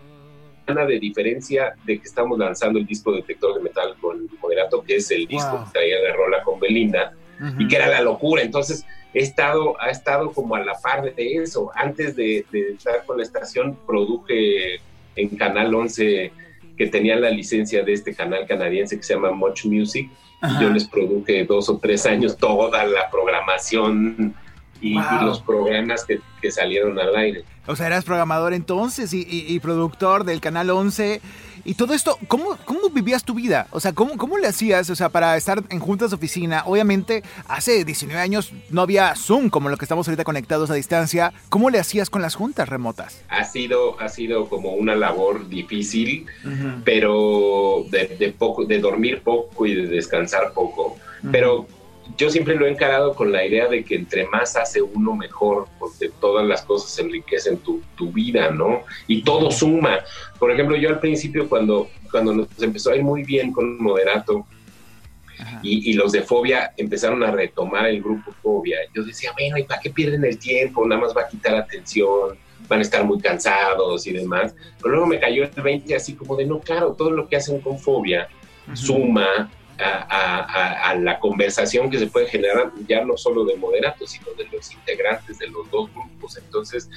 de 0.73 0.99
diferencia 0.99 1.73
de 1.85 1.99
que 1.99 2.07
estábamos 2.07 2.39
lanzando 2.39 2.79
el 2.79 2.85
disco 2.85 3.11
Detector 3.11 3.55
de 3.55 3.61
Metal 3.61 3.95
con 3.99 4.27
Moderato, 4.41 4.83
que 4.83 4.97
es 4.97 5.09
el 5.11 5.27
disco 5.27 5.65
que 5.65 5.71
traía 5.73 5.99
de 5.99 6.13
rola 6.13 6.43
con 6.43 6.59
Belinda, 6.59 7.13
y 7.57 7.67
que 7.67 7.75
era 7.75 7.87
la 7.87 8.01
locura. 8.01 8.41
Entonces, 8.41 8.85
he 9.13 9.19
estado, 9.19 9.79
ha 9.81 9.89
estado 9.89 10.31
como 10.31 10.55
a 10.55 10.59
la 10.59 10.77
par 10.79 11.13
de 11.13 11.33
eso. 11.35 11.71
Antes 11.73 12.15
de, 12.15 12.45
de 12.51 12.73
estar 12.73 13.05
con 13.05 13.17
la 13.17 13.23
estación, 13.23 13.77
produje 13.85 14.81
en 15.15 15.29
Canal 15.37 15.73
11 15.73 16.31
que 16.79 16.87
tenía 16.87 17.17
la 17.17 17.29
licencia 17.29 17.83
de 17.83 17.91
este 17.91 18.15
canal 18.15 18.47
canadiense 18.47 18.95
que 18.95 19.03
se 19.03 19.13
llama 19.13 19.31
Much 19.31 19.65
Music. 19.65 20.09
Y 20.41 20.63
yo 20.63 20.69
les 20.69 20.87
produje 20.87 21.43
dos 21.43 21.67
o 21.67 21.77
tres 21.77 22.05
años 22.05 22.37
toda 22.37 22.85
la 22.85 23.09
programación 23.11 24.33
y, 24.81 24.95
los 25.21 25.41
programas 25.41 26.05
que, 26.05 26.19
que, 26.41 26.51
salieron 26.51 26.99
al 26.99 27.15
aire. 27.15 27.43
O 27.67 27.75
sea, 27.75 27.87
eras 27.87 28.05
programador 28.05 28.53
entonces 28.53 29.13
y, 29.13 29.25
y 29.29 29.59
productor 29.59 30.23
del 30.23 30.41
Canal 30.41 30.69
11 30.69 31.21
y 31.65 31.73
todo 31.75 31.93
esto, 31.93 32.17
¿cómo, 32.27 32.57
cómo 32.65 32.89
vivías 32.89 33.23
tu 33.23 33.33
vida? 33.33 33.67
O 33.71 33.79
sea, 33.79 33.93
¿cómo, 33.93 34.17
¿cómo 34.17 34.37
le 34.37 34.47
hacías? 34.47 34.89
O 34.89 34.95
sea, 34.95 35.09
para 35.09 35.35
estar 35.37 35.63
en 35.69 35.79
juntas 35.79 36.11
de 36.11 36.15
oficina, 36.15 36.63
obviamente 36.65 37.23
hace 37.47 37.85
19 37.85 38.19
años 38.19 38.53
no 38.69 38.81
había 38.81 39.13
Zoom 39.15 39.49
como 39.49 39.69
lo 39.69 39.77
que 39.77 39.85
estamos 39.85 40.07
ahorita 40.07 40.23
conectados 40.23 40.69
a 40.69 40.73
distancia. 40.73 41.33
¿Cómo 41.49 41.69
le 41.69 41.79
hacías 41.79 42.09
con 42.09 42.21
las 42.21 42.35
juntas 42.35 42.69
remotas? 42.69 43.23
Ha 43.29 43.43
sido, 43.43 43.99
ha 43.99 44.09
sido 44.09 44.47
como 44.47 44.71
una 44.73 44.95
labor 44.95 45.47
difícil, 45.49 46.25
pero 46.85 47.85
de, 47.89 48.33
poco, 48.37 48.65
de 48.65 48.79
dormir 48.79 49.21
poco 49.21 49.65
y 49.65 49.75
de 49.75 49.87
descansar 49.87 50.53
poco. 50.53 50.97
Pero 51.31 51.67
yo 52.17 52.29
siempre 52.29 52.55
lo 52.55 52.65
he 52.65 52.71
encarado 52.71 53.13
con 53.13 53.31
la 53.31 53.45
idea 53.45 53.67
de 53.67 53.83
que 53.83 53.95
entre 53.95 54.27
más 54.27 54.55
hace 54.55 54.81
uno 54.81 55.15
mejor, 55.15 55.67
porque 55.77 56.09
todas 56.19 56.45
las 56.45 56.61
cosas 56.63 56.97
enriquecen 56.99 57.57
tu, 57.57 57.81
tu, 57.95 58.11
vida, 58.11 58.51
¿no? 58.51 58.83
Y 59.07 59.23
todo 59.23 59.51
suma. 59.51 59.99
Por 60.37 60.51
ejemplo, 60.51 60.75
yo 60.75 60.89
al 60.89 60.99
principio 60.99 61.47
cuando, 61.47 61.89
cuando 62.11 62.33
nos 62.33 62.47
empezó 62.61 62.91
a 62.91 62.95
ir 62.95 63.03
muy 63.03 63.23
bien 63.23 63.51
con 63.51 63.81
Moderato 63.81 64.45
y, 65.63 65.91
y, 65.91 65.93
los 65.93 66.11
de 66.11 66.21
Fobia 66.21 66.73
empezaron 66.75 67.23
a 67.23 67.31
retomar 67.31 67.85
el 67.85 68.01
grupo 68.01 68.31
Fobia, 68.41 68.79
yo 68.93 69.03
decía, 69.03 69.31
bueno, 69.37 69.57
¿y 69.57 69.63
para 69.63 69.79
qué 69.79 69.89
pierden 69.89 70.25
el 70.25 70.37
tiempo? 70.37 70.85
Nada 70.85 70.99
más 70.99 71.15
va 71.15 71.21
a 71.21 71.27
quitar 71.29 71.55
atención, 71.55 72.37
van 72.67 72.79
a 72.79 72.81
estar 72.81 73.05
muy 73.05 73.19
cansados 73.19 74.05
y 74.05 74.11
demás. 74.11 74.53
Pero 74.81 74.91
luego 74.91 75.07
me 75.07 75.19
cayó 75.19 75.43
el 75.43 75.49
20 75.49 75.95
así 75.95 76.13
como 76.13 76.35
de, 76.35 76.45
no, 76.45 76.59
claro, 76.59 76.93
todo 76.93 77.11
lo 77.11 77.27
que 77.27 77.37
hacen 77.37 77.61
con 77.61 77.79
Fobia 77.79 78.27
suma 78.73 79.49
a, 79.79 80.95
la 80.99 81.19
conversación 81.19 81.89
que 81.89 81.99
se 81.99 82.07
puede 82.07 82.27
generar 82.27 82.71
ya 82.87 83.03
no 83.03 83.17
solo 83.17 83.45
de 83.45 83.55
moderatos, 83.55 84.11
sino 84.11 84.31
de 84.37 84.45
los 84.51 84.73
integrantes 84.73 85.39
de 85.39 85.47
los 85.47 85.69
dos 85.71 85.89
grupos. 85.93 86.37
Entonces, 86.37 86.89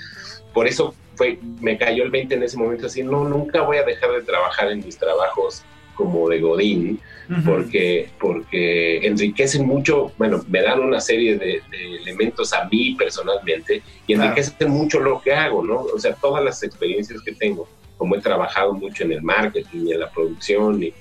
por 0.53 0.67
eso 0.67 0.95
fue, 1.15 1.39
me 1.61 1.79
cayó 1.79 2.05
el 2.05 2.11
20 2.11 2.35
en 2.35 2.43
ese 2.43 2.57
momento, 2.57 2.87
así, 2.87 3.03
no, 3.03 3.25
nunca 3.25 3.63
voy 3.63 3.77
a 3.77 3.85
dejar 3.85 4.13
de 4.13 4.23
trabajar 4.23 4.71
en 4.71 4.85
mis 4.85 4.99
trabajos 4.99 5.63
como 5.95 6.29
de 6.29 6.41
Godín, 6.41 7.01
porque, 7.47 8.11
porque 8.19 9.07
enriquecen 9.07 9.67
mucho, 9.67 10.13
bueno, 10.19 10.45
me 10.49 10.61
dan 10.61 10.81
una 10.81 11.01
serie 11.01 11.39
de, 11.39 11.63
elementos 12.01 12.53
a 12.53 12.65
mí 12.65 12.95
personalmente 12.99 13.83
y 14.07 14.15
enriquecen 14.15 14.71
mucho 14.71 15.01
lo 15.01 15.23
que 15.23 15.33
hago, 15.33 15.65
¿no? 15.65 15.81
O 15.81 15.99
sea, 15.99 16.15
todas 16.15 16.45
las 16.45 16.63
experiencias 16.63 17.23
que 17.23 17.33
tengo, 17.33 17.69
como 17.97 18.17
he 18.17 18.21
trabajado 18.21 18.75
mucho 18.75 19.05
en 19.05 19.13
el 19.13 19.23
marketing 19.23 19.87
y 19.87 19.93
en 19.93 20.01
la 20.01 20.11
producción 20.11 20.83
y 20.83 20.93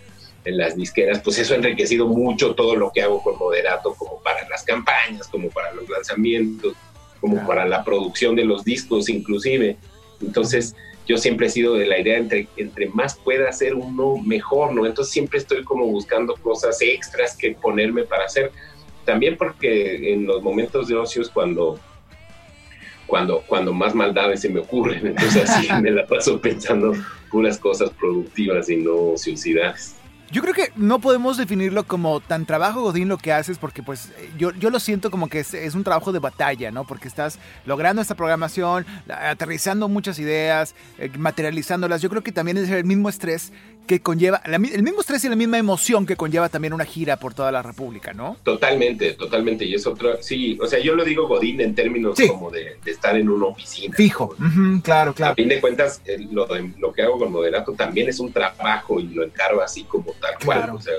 en 0.44 0.58
las 0.58 0.76
disqueras, 0.76 1.22
pues 1.24 1.38
eso 1.38 1.54
ha 1.54 1.58
enriquecido 1.58 2.08
mucho 2.08 2.56
todo 2.56 2.76
lo 2.76 2.92
que 2.92 3.02
hago 3.02 3.22
con 3.22 3.38
Moderato, 3.38 3.94
como 3.94 4.22
para 4.22 4.48
las 4.50 4.64
campañas, 4.64 5.28
como 5.28 5.50
para 5.50 5.74
los 5.74 5.88
lanzamientos, 5.88 6.74
como 7.20 7.46
para 7.46 7.68
la 7.68 7.84
producción 7.84 8.36
de 8.36 8.46
los 8.46 8.64
discos 8.64 9.10
inclusive. 9.10 9.78
Entonces, 10.22 10.76
yo 11.08 11.18
siempre 11.18 11.48
he 11.48 11.50
sido 11.50 11.76
de 11.76 11.86
la 11.86 12.00
idea 12.00 12.18
entre, 12.18 12.48
entre 12.58 12.88
más 12.90 13.16
pueda 13.16 13.50
hacer 13.50 13.76
uno, 13.76 14.18
mejor, 14.18 14.74
¿no? 14.74 14.86
Entonces 14.86 15.12
siempre 15.12 15.40
estoy 15.40 15.64
como 15.64 15.86
buscando 15.88 16.36
cosas 16.36 16.82
extras 16.82 17.36
que 17.36 17.52
ponerme 17.52 18.04
para 18.04 18.26
hacer. 18.26 18.52
También 19.06 19.36
porque 19.36 20.14
en 20.14 20.26
los 20.26 20.42
momentos 20.42 20.88
de 20.88 20.96
ocios 20.96 21.30
cuando 21.30 21.80
cuando, 23.08 23.44
cuando 23.46 23.74
más 23.74 23.94
maldades 23.94 24.40
se 24.40 24.48
me 24.48 24.62
ocurren. 24.62 25.06
Entonces 25.06 25.50
así 25.50 25.68
me 25.82 25.92
la 25.92 26.06
paso 26.06 26.40
pensando 26.40 26.94
puras 27.30 27.58
cosas 27.58 27.90
productivas 27.90 28.70
y 28.70 28.78
no 28.78 28.96
ociosidades. 29.14 29.96
Yo 30.32 30.42
creo 30.42 30.54
que 30.54 30.72
no 30.78 31.00
podemos 31.00 31.36
definirlo 31.36 31.84
como 31.86 32.22
tan 32.22 32.46
trabajo 32.46 32.82
godín 32.82 33.10
lo 33.10 33.18
que 33.18 33.34
haces 33.34 33.58
porque 33.58 33.84
pues 33.84 34.14
yo, 34.38 34.52
yo 34.54 34.70
lo 34.70 34.80
siento 34.80 35.12
como 35.12 35.28
que 35.28 35.40
es, 35.40 35.76
un 35.76 35.84
trabajo 35.84 36.14
de 36.14 36.20
batalla, 36.20 36.72
¿no? 36.72 36.86
Porque 36.86 37.10
estás 37.10 37.38
logrando 37.66 38.02
esta 38.02 38.16
programación, 38.16 38.86
aterrizando 39.10 39.90
muchas 39.90 40.20
ideas, 40.20 40.74
eh, 41.00 41.12
materializándolas. 41.18 42.02
Yo 42.02 42.10
creo 42.10 42.24
que 42.24 42.32
también 42.32 42.56
es 42.58 42.70
el 42.70 42.86
mismo 42.86 43.10
estrés 43.10 43.52
que 43.92 44.00
conlleva, 44.02 44.42
el 44.46 44.84
mismo 44.84 45.02
estrés 45.02 45.22
y 45.26 45.28
la 45.28 45.36
misma 45.36 45.58
emoción 45.58 46.06
que 46.06 46.16
conlleva 46.16 46.48
también 46.48 46.72
una 46.72 46.86
gira 46.86 47.18
por 47.18 47.34
toda 47.34 47.52
la 47.52 47.62
República, 47.62 48.14
¿no? 48.14 48.38
Totalmente, 48.42 49.16
totalmente. 49.16 49.66
Y 49.66 49.74
es 49.74 49.86
otro, 49.86 50.16
sí, 50.22 50.58
o 50.62 50.66
sea, 50.66 50.80
yo 50.80 50.96
lo 50.96 51.04
digo 51.04 51.28
godín 51.28 51.60
en 51.60 51.76
términos 51.76 52.18
como 52.30 52.50
de, 52.50 52.78
estar 52.86 53.18
en 53.18 53.28
una 53.28 53.48
oficina. 53.48 53.94
Fijo, 53.94 54.34
claro, 54.82 55.14
claro. 55.14 55.34
A 55.34 55.36
fin 55.36 55.50
de 55.50 55.60
cuentas, 55.60 56.02
lo, 56.32 56.48
lo 56.80 56.94
que 56.94 57.02
hago 57.02 57.20
con 57.20 57.34
Moderato 57.34 57.74
también 57.74 58.08
es 58.08 58.22
un 58.22 58.32
trabajo 58.32 58.98
y 58.98 59.10
lo 59.10 59.26
encargo 59.26 59.62
así 59.62 59.84
como 59.84 60.14
tal 60.14 60.36
cual. 60.46 60.70
O 60.70 60.80
sea, 60.80 60.94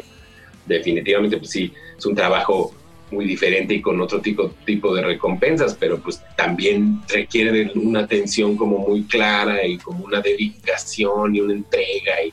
definitivamente, 0.67 1.39
pues 1.39 1.51
sí, 1.51 1.73
es 1.97 2.05
un 2.05 2.15
trabajo 2.15 2.75
muy 3.13 3.27
diferente 3.27 3.75
y 3.75 3.83
con 3.83 4.01
otro 4.01 4.21
tipo, 4.21 4.51
tipo 4.65 4.95
de 4.95 5.03
recompensas, 5.03 5.75
pero 5.75 5.99
pues 5.99 6.23
también 6.37 7.01
requiere 7.09 7.71
una 7.75 8.01
atención 8.01 8.57
como 8.57 8.79
muy 8.79 9.05
clara 9.05 9.65
y 9.67 9.79
como 9.79 10.05
una 10.05 10.21
dedicación 10.21 11.37
y 11.37 11.41
una 11.41 11.55
entrega, 11.55 12.23
y, 12.25 12.33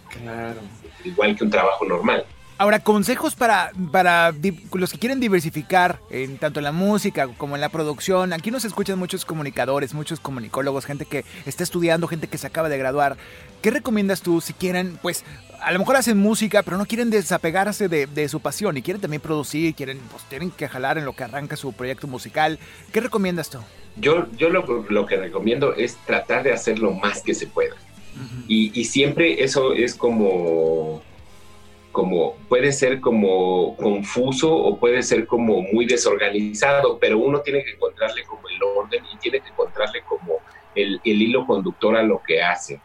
igual 1.08 1.36
que 1.36 1.44
un 1.44 1.50
trabajo 1.50 1.86
normal. 1.86 2.26
Ahora, 2.58 2.80
consejos 2.80 3.36
para, 3.36 3.72
para 3.90 4.34
los 4.74 4.92
que 4.92 5.00
quieren 5.00 5.22
diversificar 5.22 6.00
en 6.10 6.38
tanto 6.38 6.60
en 6.60 6.66
la 6.66 6.74
música 6.74 7.30
como 7.38 7.56
en 7.56 7.62
la 7.62 7.70
producción. 7.70 8.34
Aquí 8.34 8.52
nos 8.52 8.66
escuchan 8.66 9.00
muchos 9.00 9.24
comunicadores, 9.24 9.94
muchos 9.94 10.20
comunicólogos, 10.20 10.86
gente 10.86 11.06
que 11.06 11.24
está 11.46 11.64
estudiando, 11.64 12.06
gente 12.10 12.28
que 12.28 12.38
se 12.38 12.48
acaba 12.48 12.68
de 12.68 12.78
graduar. 12.78 13.16
¿Qué 13.62 13.72
recomiendas 13.72 14.22
tú 14.22 14.42
si 14.42 14.52
quieren, 14.52 15.00
pues, 15.02 15.24
a 15.62 15.72
lo 15.72 15.80
mejor 15.80 15.96
hacen 15.96 16.18
música, 16.18 16.64
pero 16.64 16.78
no 16.78 16.86
quieren 16.86 17.10
desapegarse 17.10 17.88
de, 17.88 18.30
su 18.30 18.40
pasión 18.40 18.78
y 18.78 18.82
quieren 18.82 19.02
también 19.02 19.22
producir, 19.22 19.74
quieren, 19.76 20.00
pues, 20.12 20.24
tienen 20.24 20.52
que 20.52 20.68
jalar 20.68 20.98
en 20.98 21.06
lo 21.06 21.14
que 21.14 21.24
arranca 21.24 21.56
su 21.56 21.74
proyecto 21.74 22.08
musical? 22.08 22.60
¿Qué 22.92 23.02
recomiendas 23.02 23.50
tú? 23.50 23.60
Yo, 23.98 24.28
yo 24.38 24.50
lo, 24.50 24.86
lo 24.90 25.06
que 25.06 25.18
recomiendo 25.18 25.74
es 25.74 25.98
tratar 26.06 26.44
de 26.44 26.54
hacer 26.54 26.80
lo 26.80 26.92
más 26.92 27.22
que 27.22 27.34
se 27.34 27.48
pueda. 27.48 27.76
y, 28.48 28.78
y 28.80 28.86
siempre 28.86 29.44
eso 29.44 29.74
es 29.74 29.96
como 29.96 31.02
como 31.92 32.36
puede 32.48 32.72
ser 32.72 33.02
como 33.02 33.76
confuso 33.76 34.56
o 34.56 34.78
puede 34.78 35.02
ser 35.04 35.26
como 35.26 35.62
muy 35.62 35.86
desorganizado, 35.86 37.00
pero 37.00 37.18
uno 37.18 37.42
tiene 37.42 37.64
que 37.64 37.72
encontrarle 37.72 38.24
como 38.24 38.48
el 38.48 38.62
orden 38.62 39.04
y 39.14 39.18
tiene 39.18 39.40
que 39.42 39.50
encontrarle 39.50 40.02
como 40.04 40.38
el, 40.76 41.02
hilo 41.04 41.46
conductor 41.46 41.98
a 41.98 42.04
lo 42.04 42.22
que 42.22 42.42
hace. 42.42 42.80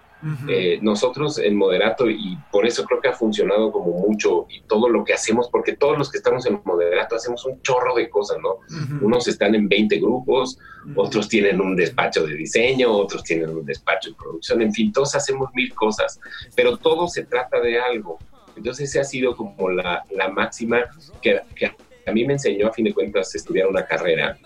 Eh, 0.48 0.78
nosotros 0.80 1.38
en 1.38 1.54
Moderato, 1.56 2.08
y 2.08 2.38
por 2.50 2.66
eso 2.66 2.84
creo 2.84 3.00
que 3.00 3.08
ha 3.08 3.12
funcionado 3.12 3.70
como 3.70 3.92
mucho 3.92 4.46
y 4.48 4.62
todo 4.62 4.88
lo 4.88 5.04
que 5.04 5.12
hacemos, 5.12 5.48
porque 5.50 5.76
todos 5.76 5.98
los 5.98 6.10
que 6.10 6.18
estamos 6.18 6.46
en 6.46 6.60
Moderato 6.64 7.16
hacemos 7.16 7.44
un 7.44 7.60
chorro 7.60 7.94
de 7.94 8.08
cosas, 8.08 8.38
¿no? 8.42 8.60
Unos 9.02 9.28
están 9.28 9.54
en 9.54 9.68
20 9.68 9.98
grupos, 9.98 10.58
otros 10.96 11.28
tienen 11.28 11.60
un 11.60 11.76
despacho 11.76 12.26
de 12.26 12.34
diseño, 12.34 12.90
otros 12.90 13.22
tienen 13.22 13.50
un 13.50 13.66
despacho 13.66 14.10
de 14.10 14.16
producción, 14.16 14.62
en 14.62 14.72
fin, 14.72 14.92
todos 14.92 15.14
hacemos 15.14 15.50
mil 15.54 15.74
cosas, 15.74 16.18
pero 16.56 16.76
todo 16.78 17.06
se 17.06 17.24
trata 17.24 17.60
de 17.60 17.78
algo. 17.78 18.18
Entonces 18.56 18.90
esa 18.90 19.02
ha 19.02 19.04
sido 19.04 19.36
como 19.36 19.68
la, 19.70 20.04
la 20.10 20.28
máxima 20.28 20.84
que, 21.20 21.40
que, 21.54 21.66
a 22.06 22.12
mí 22.12 22.24
me 22.24 22.34
enseñó 22.34 22.68
a 22.68 22.72
fin 22.72 22.84
de 22.84 22.94
cuentas 22.94 23.34
estudiar 23.34 23.66
una 23.66 23.86
carrera, 23.86 24.38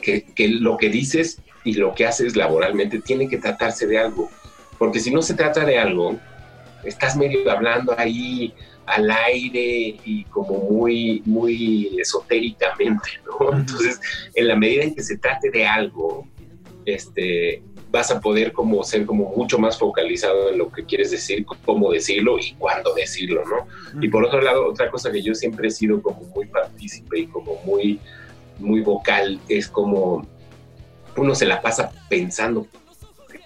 que, 0.00 0.24
que 0.34 0.48
lo 0.48 0.76
que 0.76 0.88
dices 0.88 1.40
y 1.64 1.74
lo 1.74 1.94
que 1.94 2.06
haces 2.06 2.36
laboralmente 2.36 3.00
tiene 3.00 3.28
que 3.28 3.38
tratarse 3.38 3.86
de 3.86 3.98
algo, 3.98 4.30
porque 4.82 4.98
si 4.98 5.12
no 5.12 5.22
se 5.22 5.34
trata 5.34 5.64
de 5.64 5.78
algo, 5.78 6.18
estás 6.82 7.16
medio 7.16 7.48
hablando 7.48 7.94
ahí 7.96 8.52
al 8.84 9.08
aire 9.12 9.94
y 10.04 10.24
como 10.24 10.58
muy, 10.58 11.22
muy 11.24 12.00
esotéricamente, 12.00 13.10
¿no? 13.24 13.56
Entonces, 13.56 14.00
en 14.34 14.48
la 14.48 14.56
medida 14.56 14.82
en 14.82 14.92
que 14.92 15.04
se 15.04 15.18
trate 15.18 15.52
de 15.52 15.64
algo, 15.64 16.26
este, 16.84 17.62
vas 17.92 18.10
a 18.10 18.20
poder 18.20 18.52
como 18.52 18.82
ser 18.82 19.06
como 19.06 19.32
mucho 19.36 19.56
más 19.56 19.78
focalizado 19.78 20.50
en 20.50 20.58
lo 20.58 20.72
que 20.72 20.84
quieres 20.84 21.12
decir, 21.12 21.46
cómo 21.64 21.92
decirlo 21.92 22.40
y 22.40 22.54
cuándo 22.54 22.92
decirlo, 22.92 23.44
¿no? 23.44 24.02
Y 24.02 24.08
por 24.08 24.24
otro 24.24 24.40
lado, 24.40 24.66
otra 24.66 24.90
cosa 24.90 25.12
que 25.12 25.22
yo 25.22 25.32
siempre 25.36 25.68
he 25.68 25.70
sido 25.70 26.02
como 26.02 26.22
muy 26.34 26.46
partícipe 26.46 27.20
y 27.20 27.26
como 27.28 27.54
muy, 27.64 28.00
muy 28.58 28.80
vocal 28.80 29.38
es 29.48 29.68
como 29.68 30.26
uno 31.16 31.36
se 31.36 31.46
la 31.46 31.62
pasa 31.62 31.92
pensando 32.08 32.66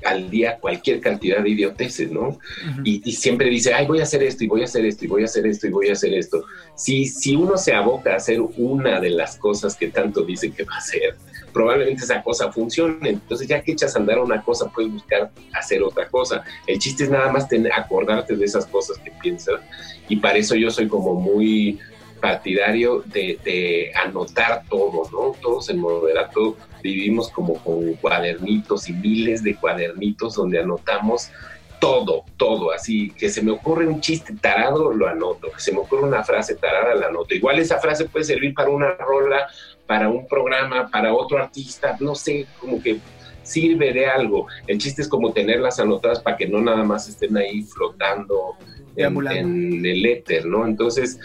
al 0.05 0.31
día 0.31 0.59
cualquier 0.59 1.01
cantidad 1.01 1.43
de 1.43 1.51
idioteces, 1.51 2.11
¿no? 2.11 2.39
y, 2.85 3.13
siempre 3.13 3.49
dice, 3.49 3.73
ay, 3.75 3.87
voy 3.87 4.01
a 4.01 4.05
hacer 4.05 4.23
esto 4.23 4.45
y 4.45 4.47
voy 4.47 4.63
a 4.63 4.65
hacer 4.65 4.85
esto 4.85 5.05
y 5.05 5.09
voy 5.09 5.23
a 5.23 5.27
hacer 5.27 5.47
esto 5.47 5.67
y 5.67 5.71
voy 5.71 5.89
a 5.89 5.93
hacer 5.93 6.15
esto. 6.15 6.45
Si, 6.75 7.07
si 7.07 7.35
uno 7.35 7.57
se 7.57 7.73
aboca 7.73 8.13
a 8.13 8.17
hacer 8.17 8.41
una 8.41 9.01
de 9.01 9.11
las 9.11 9.37
cosas 9.37 9.77
que 9.77 9.89
tanto 9.89 10.23
dice 10.23 10.51
que 10.53 10.65
va 10.65 10.75
a 10.75 10.79
hacer, 10.79 11.17
probablemente 11.57 12.05
esa 12.05 12.23
cosa 12.23 12.53
funcione. 12.53 13.09
Entonces, 13.09 13.49
ya 13.49 13.63
que 13.63 13.73
echas 13.73 13.97
a 13.97 13.99
andar 13.99 14.19
una 14.19 14.43
cosa, 14.43 14.69
puedes 14.69 14.93
buscar 14.93 15.31
hacer 15.55 15.83
otra 15.83 16.07
cosa. 16.07 16.45
El 16.67 16.79
chiste 16.79 17.05
es 17.05 17.11
nada 17.11 17.33
más 17.33 17.49
tener, 17.49 17.73
acordarte 17.73 18.37
de 18.37 18.45
esas 18.45 18.67
cosas 18.67 18.99
que 18.99 19.11
piensas. 19.23 19.61
Y 20.07 20.17
para 20.17 20.37
eso 20.37 20.55
yo 20.55 20.71
soy 20.71 20.87
como 20.87 21.15
muy 21.15 21.79
partidario 22.21 23.03
de, 23.07 23.91
anotar 23.95 24.65
todo, 24.69 25.09
¿no? 25.11 25.35
Todos 25.41 25.71
en 25.71 25.79
moderato 25.79 26.59
vivimos 26.87 27.31
como 27.31 27.55
con 27.63 27.95
cuadernitos 27.95 28.89
y 28.89 28.93
miles 28.93 29.43
de 29.43 29.57
cuadernitos 29.57 30.35
donde 30.35 30.61
anotamos 30.61 31.31
todo, 31.79 32.25
todo, 32.37 32.73
así, 32.73 33.11
que 33.11 33.29
se 33.29 33.43
me 33.43 33.53
ocurre 33.53 33.87
un 33.87 34.01
chiste 34.01 34.35
tarado, 34.41 34.93
lo 34.93 35.09
anoto, 35.09 35.51
que 35.53 35.61
se 35.61 35.73
me 35.73 35.79
ocurre 35.79 36.05
una 36.05 36.25
frase 36.25 36.55
tarada, 36.55 36.95
la 36.95 37.09
anoto. 37.09 37.35
Igual 37.35 37.59
esa 37.59 37.79
frase 37.79 38.07
puede 38.07 38.25
servir 38.25 38.55
para 38.55 38.71
una 38.71 38.93
rola, 38.95 39.47
para 39.87 40.09
un 40.09 40.27
programa, 40.27 40.89
para 40.89 41.15
otro 41.15 41.39
artista, 41.39 41.97
no 42.01 42.15
sé, 42.15 42.47
como 42.61 42.83
que 42.83 42.99
sirve 43.43 43.93
de 43.93 44.07
algo. 44.07 44.47
El 44.67 44.79
chiste 44.79 45.03
es 45.03 45.09
como 45.09 45.33
tenerlas 45.33 45.79
anotadas 45.79 46.21
para 46.21 46.37
que 46.37 46.47
no 46.47 46.61
nada 46.61 46.83
más 46.83 47.09
estén 47.09 47.37
ahí 47.37 47.63
flotando 47.63 48.57
en, 48.97 49.85
el 49.85 50.07
éter, 50.07 50.47
¿no? 50.47 50.67
Entonces, 50.67 51.19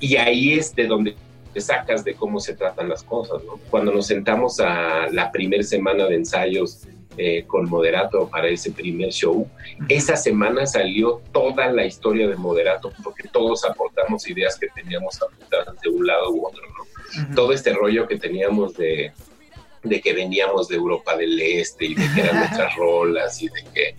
y 0.00 0.16
ahí 0.16 0.54
es 0.54 0.74
de 0.74 0.86
donde 0.86 1.16
te 1.54 1.60
sacas 1.60 2.04
de 2.04 2.14
cómo 2.14 2.40
se 2.40 2.54
tratan 2.54 2.88
las 2.88 3.04
cosas, 3.04 3.42
¿no? 3.44 3.60
Cuando 3.70 3.92
nos 3.92 4.08
sentamos 4.08 4.58
a 4.58 5.06
la 5.10 5.30
primera 5.30 5.62
semana 5.62 6.04
de 6.06 6.16
ensayos 6.16 6.82
eh, 7.16 7.44
con 7.46 7.70
Moderato 7.70 8.28
para 8.28 8.48
ese 8.48 8.72
primer 8.72 9.10
show. 9.10 9.48
Esa 9.88 10.16
semana 10.16 10.66
salió 10.66 11.22
toda 11.32 11.70
la 11.70 11.86
historia 11.86 12.26
de 12.26 12.34
Moderato 12.34 12.92
porque 13.04 13.28
todos 13.28 13.64
aportamos 13.64 14.28
ideas 14.28 14.58
que 14.58 14.66
teníamos 14.74 15.22
apuntadas 15.22 15.80
de 15.80 15.90
un 15.90 16.04
lado 16.04 16.32
u 16.32 16.44
otro, 16.44 16.62
¿no? 16.66 17.34
Todo 17.36 17.52
este 17.52 17.72
rollo 17.72 18.08
que 18.08 18.18
teníamos 18.18 18.76
de, 18.76 19.12
de 19.84 20.00
que 20.00 20.12
veníamos 20.12 20.66
de 20.66 20.74
Europa 20.74 21.16
del 21.16 21.40
Este 21.40 21.84
y 21.84 21.94
de 21.94 22.04
que 22.12 22.20
eran 22.20 22.36
nuestras 22.40 22.74
rolas 22.74 23.40
y 23.40 23.46
de 23.46 23.64
que 23.72 23.96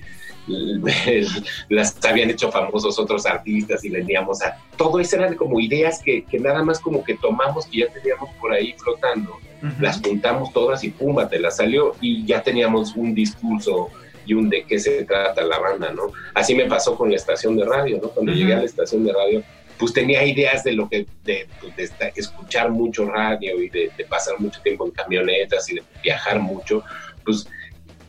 las 1.69 2.05
habían 2.05 2.29
hecho 2.29 2.51
famosos 2.51 2.99
otros 2.99 3.25
artistas 3.25 3.83
y 3.83 3.89
veníamos 3.89 4.41
a... 4.41 4.57
Todo. 4.77 4.99
Eso 4.99 5.17
eran 5.17 5.35
como 5.35 5.59
ideas 5.59 6.01
que, 6.03 6.23
que, 6.25 6.39
nada 6.39 6.63
más 6.63 6.79
como 6.79 7.03
que 7.03 7.15
tomamos, 7.15 7.65
que 7.67 7.79
ya 7.79 7.87
teníamos 7.87 8.29
por 8.39 8.51
ahí 8.51 8.73
flotando, 8.77 9.37
las 9.79 9.99
juntamos 9.99 10.53
todas 10.53 10.83
y 10.83 10.89
pum, 10.89 11.17
te 11.27 11.39
las 11.39 11.57
salió 11.57 11.95
y 11.99 12.25
ya 12.25 12.43
teníamos 12.43 12.95
un 12.95 13.15
discurso 13.15 13.89
y 14.25 14.33
un 14.33 14.49
de 14.49 14.63
qué 14.65 14.79
se 14.79 15.03
trata 15.05 15.41
la 15.43 15.59
banda, 15.59 15.91
¿no? 15.91 16.11
Así 16.33 16.55
me 16.55 16.65
pasó 16.65 16.95
con 16.95 17.09
la 17.09 17.15
estación 17.15 17.55
de 17.55 17.65
radio, 17.65 17.99
¿no? 18.01 18.09
Cuando 18.09 18.31
llegué 18.31 18.53
a 18.53 18.57
la 18.57 18.65
estación 18.65 19.03
de 19.03 19.13
radio, 19.13 19.43
pues 19.77 19.93
tenía 19.93 20.23
ideas 20.23 20.63
de 20.63 20.73
lo 20.73 20.89
que, 20.89 21.05
de, 21.23 21.47
pues, 21.59 21.75
de 21.75 22.13
escuchar 22.15 22.71
mucho 22.71 23.05
radio 23.05 23.61
y 23.61 23.69
de, 23.69 23.91
de, 23.97 24.05
pasar 24.05 24.39
mucho 24.39 24.61
tiempo 24.61 24.85
en 24.85 24.91
camionetas 24.91 25.69
y 25.69 25.75
de 25.75 25.83
viajar 26.01 26.39
mucho, 26.39 26.83
pues 27.25 27.47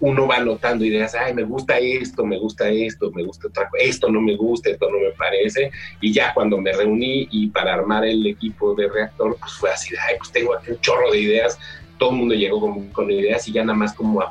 uno 0.00 0.26
va 0.26 0.40
notando 0.40 0.84
ideas, 0.84 1.14
ay, 1.14 1.34
me 1.34 1.44
gusta 1.44 1.78
esto, 1.78 2.24
me 2.24 2.38
gusta 2.38 2.68
esto, 2.68 3.10
me 3.12 3.24
gusta 3.24 3.48
otra 3.48 3.68
cosa, 3.68 3.82
esto 3.82 4.10
no 4.10 4.20
me 4.20 4.36
gusta, 4.36 4.70
esto 4.70 4.90
no 4.90 4.98
me 4.98 5.10
parece, 5.12 5.70
y 6.00 6.12
ya 6.12 6.34
cuando 6.34 6.58
me 6.58 6.72
reuní 6.72 7.28
y 7.30 7.48
para 7.48 7.74
armar 7.74 8.04
el 8.04 8.26
equipo 8.26 8.74
de 8.74 8.88
reactor, 8.88 9.36
pues 9.38 9.52
fue 9.54 9.70
así, 9.70 9.94
ay, 10.08 10.16
pues 10.18 10.30
tengo 10.32 10.54
aquí 10.54 10.70
un 10.70 10.80
chorro 10.80 11.10
de 11.10 11.20
ideas, 11.20 11.58
todo 11.98 12.10
el 12.10 12.16
mundo 12.16 12.34
llegó 12.34 12.60
con, 12.60 12.88
con 12.90 13.10
ideas 13.10 13.48
y 13.48 13.52
ya 13.52 13.64
nada 13.64 13.78
más 13.78 13.94
como 13.94 14.22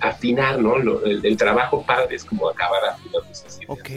afinar, 0.00 0.58
¿no? 0.58 0.76
el, 1.04 1.36
trabajo 1.36 1.84
padre 1.86 2.16
es 2.16 2.24
como 2.24 2.48
acabar 2.48 2.80
afinando. 2.84 3.28
Ok, 3.68 3.90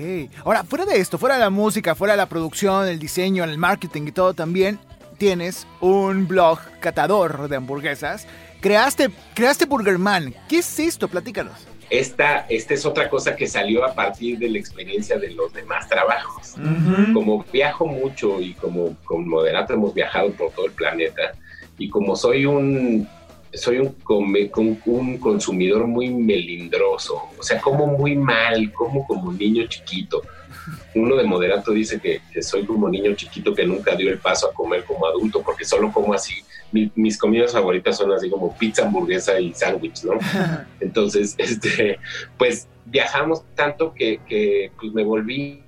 ahora, 0.46 0.64
fuera 0.64 0.86
de 0.86 1.00
esto, 1.00 1.18
fuera 1.18 1.36
de 1.36 1.42
la 1.42 1.50
música, 1.50 1.96
fuera 1.96 2.14
de 2.14 2.18
la 2.18 2.28
producción, 2.28 2.88
el 2.88 3.00
diseño, 3.00 3.44
el 3.44 3.58
marketing 3.58 4.04
y 4.08 4.12
todo 4.12 4.34
también, 4.34 4.80
tienes 5.18 5.66
un 5.80 6.28
blog 6.28 6.60
catador 6.82 7.48
de 7.48 7.56
hamburguesas 7.56 8.28
Creaste, 8.64 9.10
creaste 9.36 9.66
Burgerman. 9.66 10.34
¿Qué 10.48 10.60
es 10.60 10.80
esto? 10.80 11.10
Platícanos. 11.10 11.68
Esta, 11.90 12.46
esta 12.48 12.74
es 12.74 12.86
otra 12.86 13.10
cosa 13.10 13.36
que 13.36 13.46
salió 13.46 13.84
a 13.84 13.94
partir 13.94 14.40
de 14.40 14.50
la 14.50 14.58
experiencia 14.58 15.20
de 15.20 15.32
los 15.32 15.52
demás 15.52 15.90
trabajos. 15.90 16.56
Como 17.14 17.44
viajo 17.52 17.86
mucho 17.86 18.40
y 18.40 18.54
como 18.54 18.96
con 19.04 19.28
Moderato 19.28 19.74
hemos 19.74 19.94
viajado 19.94 20.32
por 20.32 20.52
todo 20.52 20.68
el 20.68 20.72
planeta 20.72 21.34
y 21.78 21.90
como 21.90 22.16
soy 22.16 22.46
un 22.46 23.06
soy 23.54 23.80
un, 23.80 23.96
un 24.86 25.18
consumidor 25.18 25.86
muy 25.86 26.10
melindroso, 26.10 27.22
o 27.38 27.44
sea, 27.44 27.60
como 27.60 27.86
muy 27.86 28.16
mal, 28.16 28.72
como 28.72 29.06
como 29.06 29.28
un 29.28 29.38
niño 29.38 29.68
chiquito. 29.68 30.22
Uno 30.96 31.18
de 31.18 31.24
moderato 31.24 31.72
dice 31.72 32.00
que, 32.00 32.22
soy 32.42 32.66
como 32.66 32.90
niño 32.90 33.14
chiquito 33.14 33.54
que 33.54 33.66
nunca 33.66 33.96
dio 33.96 34.10
el 34.10 34.20
paso 34.20 34.50
a 34.50 34.54
comer 34.54 34.86
como 34.86 35.06
adulto, 35.06 35.42
porque 35.44 35.66
solo 35.66 35.92
como 35.92 36.14
así. 36.14 36.36
Mis 36.74 37.18
comidas 37.18 37.54
favoritas 37.54 37.98
son 37.98 38.12
así 38.12 38.30
como 38.30 38.56
pizza, 38.58 38.86
hamburguesa 38.86 39.40
y 39.40 39.54
sándwich, 39.54 40.04
¿no? 40.04 40.14
Entonces, 40.80 41.36
este, 41.38 42.00
pues 42.38 42.68
viajamos 42.86 43.44
tanto 43.56 43.94
que, 43.94 44.20
que 44.28 44.72
pues 44.80 44.94
me 44.94 45.04
volví 45.04 45.64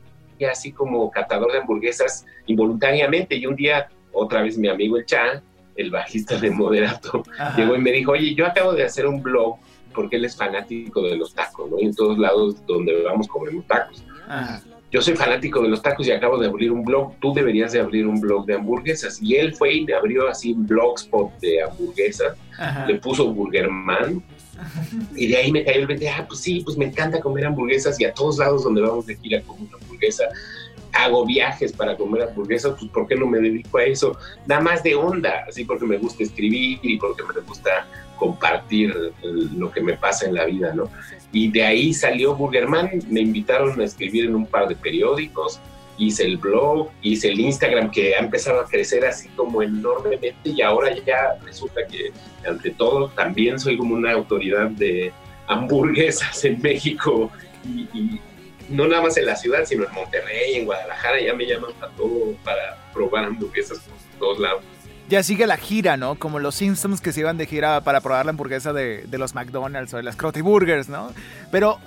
así 0.49 0.71
como 0.71 1.09
catador 1.11 1.51
de 1.51 1.59
hamburguesas 1.59 2.25
involuntariamente. 2.47 3.35
Y 3.35 3.45
un 3.45 3.55
día, 3.55 3.89
otra 4.11 4.41
vez 4.41 4.57
mi 4.57 4.67
amigo 4.67 4.97
el 4.97 5.05
Cha, 5.05 5.41
el 5.75 5.91
bajista 5.91 6.37
de 6.37 6.51
Moderato, 6.51 7.23
llegó 7.55 7.75
y 7.75 7.79
me 7.79 7.91
dijo, 7.91 8.11
oye, 8.11 8.33
yo 8.33 8.45
acabo 8.45 8.73
de 8.73 8.83
hacer 8.83 9.07
un 9.07 9.21
blog 9.21 9.57
porque 9.93 10.17
él 10.17 10.25
es 10.25 10.35
fanático 10.35 11.01
de 11.03 11.15
los 11.15 11.33
tacos, 11.33 11.69
¿no? 11.69 11.79
Y 11.79 11.85
en 11.85 11.95
todos 11.95 12.17
lados 12.17 12.65
donde 12.65 13.01
vamos 13.03 13.27
comemos 13.27 13.65
tacos. 13.65 14.03
Ajá 14.27 14.61
yo 14.95 15.01
soy 15.01 15.17
fanático 15.17 15.61
de 15.61 15.67
los 15.67 15.81
tacos 15.81 16.07
y 16.07 16.11
acabo 16.11 16.37
de 16.37 16.47
abrir 16.47 16.71
un 16.71 16.81
blog, 16.81 17.15
tú 17.19 17.33
deberías 17.33 17.73
de 17.73 17.81
abrir 17.81 18.07
un 18.07 18.17
blog 18.21 18.45
de 18.45 18.53
hamburguesas. 18.53 19.21
Y 19.21 19.35
él 19.35 19.53
fue 19.53 19.73
y 19.73 19.83
me 19.83 19.93
abrió 19.93 20.29
así 20.29 20.53
un 20.53 20.65
blogspot 20.65 21.37
de 21.41 21.63
hamburguesas, 21.63 22.37
le 22.87 22.95
puso 22.95 23.33
Burgerman. 23.33 24.23
Y 25.13 25.27
de 25.27 25.35
ahí 25.35 25.51
me 25.51 25.65
cayó 25.65 25.81
el 25.81 25.87
20, 25.87 26.07
ah, 26.07 26.25
pues 26.25 26.39
sí, 26.39 26.61
pues 26.63 26.77
me 26.77 26.85
encanta 26.85 27.19
comer 27.19 27.45
hamburguesas 27.45 27.99
y 27.99 28.05
a 28.05 28.13
todos 28.13 28.37
lados 28.37 28.63
donde 28.63 28.79
vamos 28.79 29.05
de 29.05 29.17
gira 29.17 29.41
como 29.41 29.65
una 29.65 29.75
hamburguesa, 29.81 30.29
hago 30.95 31.25
viajes 31.25 31.73
para 31.73 31.95
comer 31.95 32.23
hamburguesas, 32.23 32.75
pues 32.79 32.89
¿por 32.91 33.07
qué 33.07 33.15
no 33.15 33.27
me 33.27 33.39
dedico 33.39 33.77
a 33.77 33.83
eso? 33.83 34.17
Nada 34.47 34.61
más 34.61 34.83
de 34.83 34.95
onda, 34.95 35.45
así 35.47 35.65
porque 35.65 35.85
me 35.85 35.97
gusta 35.97 36.23
escribir 36.23 36.79
y 36.81 36.97
porque 36.97 37.23
me 37.23 37.41
gusta 37.41 37.87
compartir 38.17 38.95
lo 39.21 39.71
que 39.71 39.81
me 39.81 39.93
pasa 39.93 40.25
en 40.25 40.35
la 40.35 40.45
vida, 40.45 40.73
¿no? 40.73 40.89
Y 41.31 41.51
de 41.51 41.63
ahí 41.63 41.93
salió 41.93 42.35
Burgerman, 42.35 42.89
me 43.09 43.21
invitaron 43.21 43.79
a 43.79 43.83
escribir 43.83 44.25
en 44.25 44.35
un 44.35 44.45
par 44.45 44.67
de 44.67 44.75
periódicos, 44.75 45.59
hice 45.97 46.23
el 46.23 46.37
blog, 46.37 46.89
hice 47.01 47.29
el 47.29 47.39
Instagram 47.39 47.91
que 47.91 48.15
ha 48.15 48.19
empezado 48.19 48.61
a 48.61 48.65
crecer 48.65 49.05
así 49.05 49.29
como 49.29 49.61
enormemente 49.61 50.35
y 50.43 50.61
ahora 50.61 50.93
ya 51.05 51.35
resulta 51.43 51.85
que 51.87 52.11
ante 52.47 52.71
todo 52.71 53.09
también 53.09 53.59
soy 53.59 53.77
como 53.77 53.95
una 53.95 54.13
autoridad 54.13 54.69
de 54.71 55.11
hamburguesas 55.47 56.43
en 56.45 56.61
México 56.61 57.31
y, 57.65 58.19
no 58.69 58.87
nada 58.87 59.03
más 59.03 59.17
en 59.17 59.25
la 59.25 59.35
ciudad, 59.35 59.65
sino 59.65 59.85
en 59.85 59.93
Monterrey, 59.93 60.55
en 60.55 60.65
Guadalajara, 60.65 61.19
ya 61.21 61.33
me 61.33 61.45
llaman 61.45 61.71
a 61.81 61.87
todo 61.97 62.33
para 62.43 62.77
probar 62.93 63.25
hamburguesas 63.25 63.79
por 63.79 64.19
todos 64.19 64.39
lados 64.39 64.63
ya 65.07 65.23
sigue 65.23 65.45
la 65.47 65.57
gira, 65.57 65.97
¿no? 65.97 66.15
Como 66.15 66.39
los 66.39 66.55
Simpsons 66.55 67.01
que 67.01 67.11
se 67.11 67.19
iban 67.19 67.37
de 67.37 67.45
gira 67.45 67.81
para 67.81 68.01
probar 68.01 68.25
la 68.25 68.31
hamburguesa 68.31 68.73
de, 68.73 69.05
los 69.11 69.35
McDonald's 69.35 69.93
o 69.93 69.97
de 69.97 70.03
las 70.03 70.15
Crotty 70.15 70.41
Burgers, 70.41 70.89
¿no? 70.89 71.11
Pero, 71.51 71.77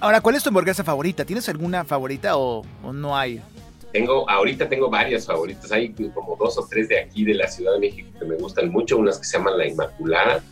ahora, 0.00 0.20
¿cuál 0.20 0.34
es 0.34 0.42
tu 0.42 0.48
hamburguesa 0.48 0.82
favorita? 0.82 1.24
¿Tienes 1.24 1.48
alguna 1.48 1.84
favorita 1.84 2.36
o, 2.36 2.64
no 2.92 3.16
hay? 3.16 3.40
Tengo, 3.92 4.28
ahorita 4.28 4.68
tengo 4.68 4.90
varias 4.90 5.26
favoritas. 5.26 5.70
Hay 5.70 5.90
como 5.90 6.36
dos 6.36 6.58
o 6.58 6.66
tres 6.68 6.88
de 6.88 6.98
aquí 6.98 7.24
de 7.24 7.34
la 7.34 7.46
Ciudad 7.46 7.74
de 7.74 7.78
México 7.78 8.08
que 8.18 8.24
me 8.24 8.34
gustan 8.34 8.70
mucho. 8.70 8.96
Unas 8.96 9.18
que 9.18 9.24
se 9.24 9.38
llaman 9.38 9.56
La 9.56 9.68
Inmaculada. 9.68 10.42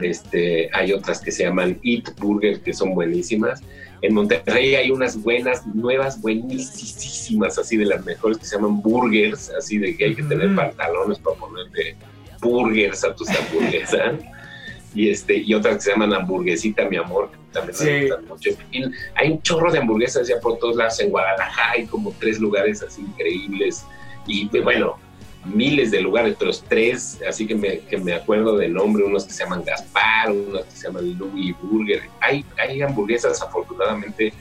este, 0.00 0.70
hay 0.72 0.92
otras 0.92 1.20
que 1.20 1.32
se 1.32 1.42
llaman 1.42 1.80
Eat 1.82 2.16
Burger, 2.20 2.60
que 2.60 2.72
son 2.72 2.94
buenísimas. 2.94 3.62
En 4.04 4.12
Monterrey 4.12 4.74
hay 4.74 4.90
unas 4.90 5.16
buenas, 5.22 5.66
nuevas, 5.66 6.20
buenísimas, 6.20 7.58
así 7.58 7.78
de 7.78 7.86
las 7.86 8.04
mejores 8.04 8.36
que 8.36 8.44
se 8.44 8.56
llaman 8.56 8.82
burgers, 8.82 9.50
así 9.58 9.78
de 9.78 9.96
que 9.96 10.04
hay 10.04 10.14
que 10.14 10.22
tener 10.22 10.54
pantalones 10.54 11.18
para 11.20 11.36
ponerle 11.38 11.96
burgers 12.42 13.02
a 13.02 13.14
tus 13.14 13.30
hamburguesas. 13.30 14.16
y, 14.94 15.08
este, 15.08 15.38
y 15.38 15.54
otras 15.54 15.76
que 15.76 15.80
se 15.80 15.90
llaman 15.92 16.12
hamburguesita, 16.12 16.86
mi 16.86 16.98
amor, 16.98 17.30
que 17.30 17.38
también 17.50 17.78
me 17.82 18.00
gustan 18.02 18.26
mucho. 18.26 18.50
hay 19.14 19.30
un 19.30 19.40
chorro 19.40 19.72
de 19.72 19.78
hamburguesas 19.78 20.28
ya 20.28 20.38
por 20.38 20.58
todos 20.58 20.76
lados. 20.76 21.00
En 21.00 21.08
Guadalajara 21.08 21.70
hay 21.70 21.86
como 21.86 22.12
tres 22.20 22.38
lugares 22.38 22.82
así 22.82 23.00
increíbles. 23.00 23.86
Y 24.26 24.50
bueno, 24.60 24.98
miles 25.44 25.90
de 25.90 26.00
lugares, 26.00 26.36
pero 26.38 26.50
tres, 26.68 27.20
así 27.28 27.46
que 27.46 27.54
me, 27.54 27.80
que 27.80 27.98
me 27.98 28.14
acuerdo 28.14 28.56
de 28.56 28.68
nombre, 28.68 29.04
unos 29.04 29.24
que 29.24 29.32
se 29.32 29.44
llaman 29.44 29.64
Gaspar, 29.64 30.30
unos 30.30 30.64
que 30.64 30.70
se 30.70 30.86
llaman 30.86 31.18
Louis 31.18 31.54
Burger. 31.62 32.02
Hay, 32.20 32.44
hay 32.58 32.82
hamburguesas, 32.82 33.40
afortunadamente, 33.42 34.32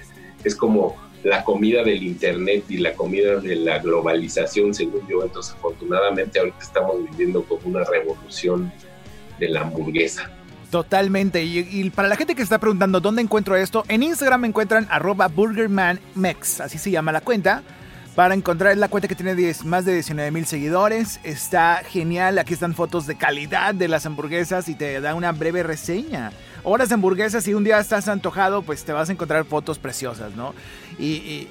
es 0.43 0.55
como 0.55 0.95
la 1.23 1.43
comida 1.43 1.83
del 1.83 2.03
internet 2.03 2.65
y 2.69 2.77
la 2.77 2.93
comida 2.93 3.39
de 3.39 3.55
la 3.55 3.79
globalización, 3.79 4.73
según 4.73 5.07
yo. 5.07 5.23
Entonces, 5.23 5.53
afortunadamente, 5.53 6.39
ahorita 6.39 6.59
estamos 6.59 6.95
viviendo 7.11 7.43
como 7.43 7.61
una 7.65 7.83
revolución 7.85 8.71
de 9.39 9.49
la 9.49 9.61
hamburguesa. 9.61 10.29
Totalmente. 10.69 11.43
Y, 11.43 11.89
para 11.91 12.07
la 12.07 12.15
gente 12.15 12.33
que 12.33 12.41
está 12.41 12.57
preguntando 12.57 12.99
dónde 12.99 13.21
encuentro 13.21 13.55
esto, 13.55 13.83
en 13.87 14.01
Instagram 14.01 14.41
me 14.41 14.47
encuentran 14.47 14.87
arroba 14.89 15.27
burgermanmex, 15.27 16.61
así 16.61 16.79
se 16.79 16.89
llama 16.89 17.11
la 17.11 17.21
cuenta. 17.21 17.61
Para 18.15 18.35
encontrar 18.35 18.77
la 18.77 18.89
cuenta 18.89 19.07
que 19.07 19.15
tiene 19.15 19.53
más 19.65 19.85
de 19.85 19.93
19 19.93 20.29
mil 20.29 20.45
seguidores. 20.45 21.19
Está 21.23 21.81
genial. 21.83 22.37
Aquí 22.37 22.53
están 22.53 22.75
fotos 22.75 23.07
de 23.07 23.15
calidad 23.15 23.73
de 23.73 23.87
las 23.87 24.05
hamburguesas 24.05 24.69
y 24.69 24.75
te 24.75 25.01
da 25.01 25.15
una 25.15 25.31
breve 25.31 25.63
reseña. 25.63 26.31
Horas 26.63 26.89
de 26.89 26.95
hamburguesas, 26.95 27.43
si 27.43 27.55
un 27.55 27.63
día 27.63 27.79
estás 27.79 28.07
antojado, 28.07 28.61
pues 28.61 28.83
te 28.85 28.93
vas 28.93 29.09
a 29.09 29.13
encontrar 29.13 29.45
fotos 29.45 29.79
preciosas, 29.79 30.35
¿no? 30.35 30.53
y 30.99 31.05
y 31.05 31.47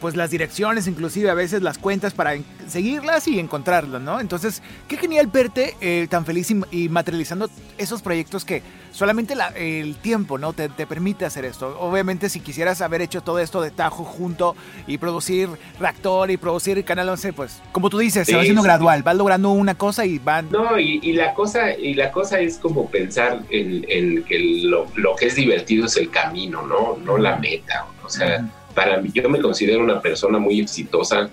pues 0.00 0.14
las 0.14 0.30
direcciones, 0.30 0.86
inclusive 0.86 1.30
a 1.30 1.34
veces 1.34 1.62
las 1.62 1.78
cuentas 1.78 2.14
para 2.14 2.36
seguirlas 2.68 3.26
y 3.26 3.40
encontrarlas, 3.40 4.00
¿no? 4.00 4.20
Entonces, 4.20 4.62
qué 4.86 4.96
genial 4.96 5.26
verte 5.26 5.76
eh, 5.80 6.06
tan 6.08 6.24
feliz 6.24 6.52
y, 6.70 6.88
materializando 6.88 7.50
esos 7.76 8.00
proyectos 8.00 8.44
que 8.44 8.62
solamente 8.92 9.34
el 9.56 9.96
tiempo, 9.96 10.38
¿no? 10.38 10.52
Te, 10.52 10.68
permite 10.68 11.24
hacer 11.24 11.44
esto. 11.44 11.76
Obviamente, 11.80 12.28
si 12.28 12.38
quisieras 12.38 12.82
haber 12.82 13.02
hecho 13.02 13.22
todo 13.22 13.40
esto 13.40 13.60
de 13.60 13.72
tajo 13.72 14.04
junto 14.04 14.54
y 14.86 14.98
producir 14.98 15.48
Reactor 15.80 16.30
y 16.30 16.36
producir 16.36 16.84
Canal 16.84 17.08
11, 17.08 17.32
pues, 17.32 17.60
como 17.72 17.90
tú 17.90 17.98
dices, 17.98 18.26
se 18.26 18.36
va 18.36 18.42
haciendo 18.42 18.62
gradual, 18.62 19.02
vas 19.02 19.16
logrando 19.16 19.50
una 19.50 19.74
cosa 19.74 20.06
y 20.06 20.18
van... 20.18 20.50
No, 20.50 20.78
y, 20.78 21.12
la, 21.14 21.34
cosa, 21.34 21.74
y 21.76 21.94
la 21.94 22.12
cosa 22.12 22.38
es 22.38 22.58
como 22.58 22.88
pensar 22.88 23.42
en, 23.50 24.22
que 24.22 24.38
lo, 24.38 24.86
que 25.18 25.26
es 25.26 25.34
divertido 25.34 25.86
es 25.86 25.96
el 25.96 26.10
camino, 26.10 26.62
¿no? 26.62 26.96
No 27.04 27.18
la 27.18 27.36
meta, 27.36 27.86
o 28.04 28.08
sea 28.08 28.46
para 28.74 29.00
mí, 29.00 29.10
yo 29.14 29.28
me 29.28 29.40
considero 29.40 29.82
una 29.82 30.00
persona 30.00 30.38
muy 30.38 30.60
exitosa 30.60 31.30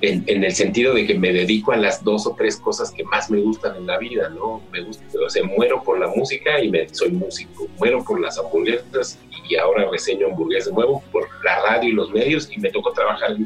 en, 0.00 0.44
el 0.44 0.52
sentido 0.52 0.94
de 0.94 1.06
que 1.06 1.14
me 1.14 1.32
dedico 1.32 1.72
a 1.72 1.76
las 1.76 2.02
dos 2.02 2.26
o 2.26 2.34
tres 2.36 2.56
cosas 2.56 2.90
que 2.90 3.04
más 3.04 3.30
me 3.30 3.40
gustan 3.40 3.76
en 3.76 3.86
la 3.86 3.98
vida, 3.98 4.28
¿no? 4.28 4.62
Me 4.72 4.82
gusta, 4.82 5.04
o 5.24 5.30
sea, 5.30 5.44
muero 5.44 5.82
por 5.82 5.98
la 5.98 6.08
música 6.08 6.60
y 6.60 6.70
me, 6.70 6.88
soy 6.90 7.10
músico, 7.12 7.68
muero 7.78 8.04
por 8.04 8.20
las 8.20 8.38
hamburguesas 8.38 9.18
y 9.48 9.56
ahora 9.56 9.88
reseño 9.90 10.28
hamburguesas, 10.28 10.72
muevo 10.72 11.02
por 11.12 11.28
la 11.44 11.60
radio 11.62 11.88
y 11.88 11.92
los 11.92 12.10
medios 12.10 12.50
y 12.50 12.58
me 12.58 12.70
tocó 12.70 12.92
trabajar 12.92 13.36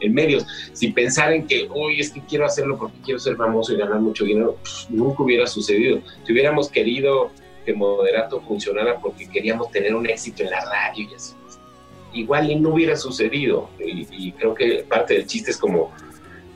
en, 0.00 0.14
medios, 0.14 0.46
sin 0.72 0.94
pensar 0.94 1.32
en 1.32 1.46
que 1.46 1.68
hoy 1.70 2.00
es 2.00 2.10
que 2.10 2.22
quiero 2.22 2.46
hacerlo 2.46 2.78
porque 2.78 2.96
quiero 3.04 3.20
ser 3.20 3.36
famoso 3.36 3.74
y 3.74 3.76
ganar 3.76 4.00
mucho 4.00 4.24
dinero, 4.24 4.56
pues, 4.62 4.86
nunca 4.88 5.22
hubiera 5.22 5.46
sucedido. 5.46 6.00
Si 6.24 6.32
hubiéramos 6.32 6.70
querido 6.70 7.30
que 7.66 7.74
Moderato 7.74 8.40
funcionara 8.40 8.98
porque 8.98 9.28
queríamos 9.28 9.70
tener 9.70 9.94
un 9.94 10.08
éxito 10.08 10.42
en 10.42 10.50
la 10.50 10.64
radio 10.64 11.06
y 11.10 11.14
así, 11.14 11.34
igual 12.12 12.50
y 12.50 12.56
no 12.56 12.70
hubiera 12.70 12.96
sucedido. 12.96 13.70
Y, 13.78 14.32
creo 14.32 14.54
que 14.54 14.84
parte 14.88 15.14
del 15.14 15.26
chiste 15.26 15.50
es 15.50 15.56
como 15.56 15.92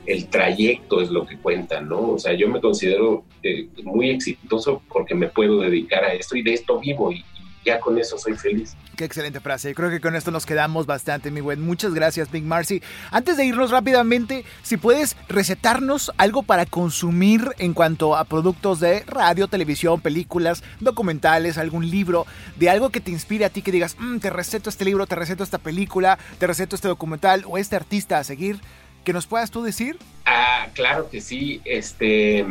el 0.05 0.27
trayecto 0.27 1.01
es 1.01 1.09
lo 1.09 1.25
que 1.25 1.37
cuenta, 1.37 1.81
¿no? 1.81 2.11
O 2.11 2.19
sea, 2.19 2.33
yo 2.33 2.47
me 2.47 2.61
considero 2.61 3.23
eh, 3.41 3.67
muy 3.83 4.11
exitoso 4.11 4.81
porque 4.87 5.15
me 5.15 5.27
puedo 5.27 5.61
dedicar 5.61 6.03
a 6.03 6.13
esto 6.13 6.35
y 6.35 6.43
de 6.43 6.53
esto 6.53 6.79
vivo 6.79 7.11
y, 7.11 7.23
ya 7.65 7.79
con 7.79 7.97
eso 7.97 8.17
soy 8.17 8.35
feliz. 8.35 8.75
Qué 8.95 9.03
excelente 9.03 9.39
frase. 9.39 9.69
Yo 9.69 9.75
creo 9.75 9.89
que 9.89 9.99
con 9.99 10.15
esto 10.15 10.31
nos 10.31 10.45
quedamos 10.45 10.85
bastante, 10.85 11.31
mi 11.31 11.41
buen. 11.41 11.61
Muchas 11.61 11.93
gracias, 11.93 12.31
Big 12.31 12.43
Marcy. 12.43 12.81
Antes 13.11 13.35
de 13.35 13.45
irnos 13.45 13.71
rápidamente, 13.71 14.45
si 14.61 14.77
puedes 14.77 15.17
recetarnos 15.27 16.11
algo 16.17 16.43
para 16.43 16.65
consumir 16.65 17.49
en 17.57 17.73
cuanto 17.73 18.15
a 18.15 18.23
productos 18.25 18.79
de 18.79 19.01
radio, 19.07 19.47
televisión, 19.47 19.99
películas, 19.99 20.63
documentales, 20.79 21.57
algún 21.57 21.89
libro, 21.89 22.25
de 22.57 22.69
algo 22.69 22.91
que 22.91 23.01
te 23.01 23.11
inspire 23.11 23.45
a 23.45 23.49
ti, 23.49 23.61
que 23.61 23.71
digas, 23.71 23.97
mm, 23.99 24.19
te 24.19 24.29
receto 24.29 24.69
este 24.69 24.85
libro, 24.85 25.07
te 25.07 25.15
receto 25.15 25.43
esta 25.43 25.57
película, 25.57 26.19
te 26.37 26.47
receto 26.47 26.75
este 26.75 26.87
documental 26.87 27.43
o 27.47 27.57
este 27.57 27.75
artista 27.75 28.19
a 28.19 28.23
seguir, 28.23 28.59
que 29.03 29.13
nos 29.13 29.27
puedas 29.27 29.51
tú 29.51 29.63
decir. 29.63 29.97
Ah, 30.25 30.67
claro 30.73 31.09
que 31.09 31.21
sí. 31.21 31.61
Este 31.65 32.45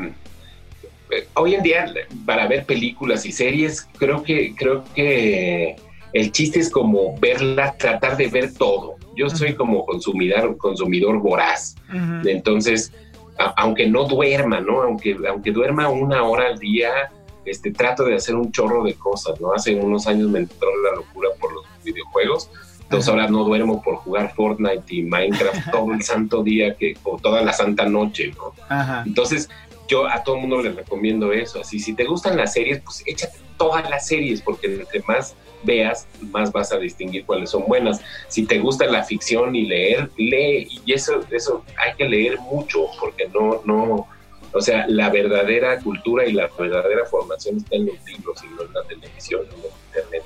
hoy 1.34 1.54
en 1.54 1.62
día 1.62 1.92
para 2.26 2.46
ver 2.46 2.64
películas 2.64 3.26
y 3.26 3.32
series 3.32 3.88
creo 3.98 4.22
que 4.22 4.54
creo 4.54 4.84
que 4.94 5.76
el 6.12 6.30
chiste 6.30 6.60
es 6.60 6.70
como 6.70 7.18
verla, 7.18 7.76
tratar 7.76 8.16
de 8.16 8.28
ver 8.28 8.54
todo. 8.54 8.96
Yo 9.16 9.28
soy 9.28 9.54
como 9.54 9.84
consumidor 9.84 10.56
consumidor 10.56 11.18
voraz. 11.18 11.76
Entonces, 12.24 12.92
aunque 13.56 13.88
no 13.88 14.04
duerma, 14.04 14.60
¿no? 14.60 14.82
Aunque 14.82 15.16
aunque 15.28 15.50
duerma 15.50 15.88
una 15.88 16.22
hora 16.22 16.46
al 16.46 16.58
día, 16.58 17.10
este 17.44 17.72
trato 17.72 18.04
de 18.04 18.14
hacer 18.14 18.34
un 18.34 18.50
chorro 18.52 18.84
de 18.84 18.94
cosas, 18.94 19.40
¿no? 19.40 19.52
Hace 19.52 19.74
unos 19.74 20.06
años 20.06 20.30
me 20.30 20.40
entró 20.40 20.68
la 20.82 20.96
locura 20.96 21.30
por 21.40 21.52
los 21.52 21.64
videojuegos. 21.82 22.50
Entonces 22.82 23.08
ahora 23.08 23.28
no 23.28 23.44
duermo 23.44 23.82
por 23.82 23.96
jugar 23.96 24.32
Fortnite 24.34 24.94
y 24.94 25.02
Minecraft 25.02 25.70
todo 25.72 25.92
el 25.92 26.02
santo 26.02 26.42
día 26.42 26.74
que 26.74 26.96
o 27.02 27.18
toda 27.18 27.42
la 27.42 27.52
santa 27.52 27.86
noche, 27.86 28.32
¿no? 28.36 28.52
Entonces, 29.04 29.48
yo 29.88 30.06
a 30.06 30.22
todo 30.22 30.36
el 30.36 30.42
mundo 30.42 30.62
le 30.62 30.72
recomiendo 30.72 31.32
eso. 31.32 31.60
Así, 31.60 31.78
si 31.78 31.94
te 31.94 32.04
gustan 32.04 32.36
las 32.36 32.52
series, 32.52 32.80
pues 32.80 33.02
échate 33.06 33.38
todas 33.56 33.88
las 33.88 34.06
series, 34.06 34.40
porque 34.40 34.66
entre 34.66 35.00
más 35.06 35.34
veas, 35.62 36.06
más 36.20 36.52
vas 36.52 36.72
a 36.72 36.78
distinguir 36.78 37.24
cuáles 37.24 37.50
son 37.50 37.64
buenas. 37.66 38.00
Si 38.28 38.46
te 38.46 38.58
gusta 38.58 38.86
la 38.86 39.04
ficción 39.04 39.54
y 39.54 39.66
leer, 39.66 40.10
lee. 40.16 40.80
Y 40.84 40.92
eso, 40.92 41.20
eso 41.30 41.64
hay 41.78 41.94
que 41.94 42.08
leer 42.08 42.38
mucho, 42.40 42.86
porque 43.00 43.28
no, 43.28 43.62
no, 43.64 44.06
o 44.52 44.60
sea, 44.60 44.86
la 44.86 45.10
verdadera 45.10 45.80
cultura 45.80 46.26
y 46.26 46.32
la 46.32 46.48
verdadera 46.58 47.04
formación 47.06 47.56
está 47.56 47.76
en 47.76 47.86
los 47.86 47.96
libros 48.04 48.42
y 48.44 48.54
no 48.54 48.62
en 48.62 48.72
la 48.72 48.82
televisión, 48.84 49.42
en 49.50 49.70
internet. 49.88 50.22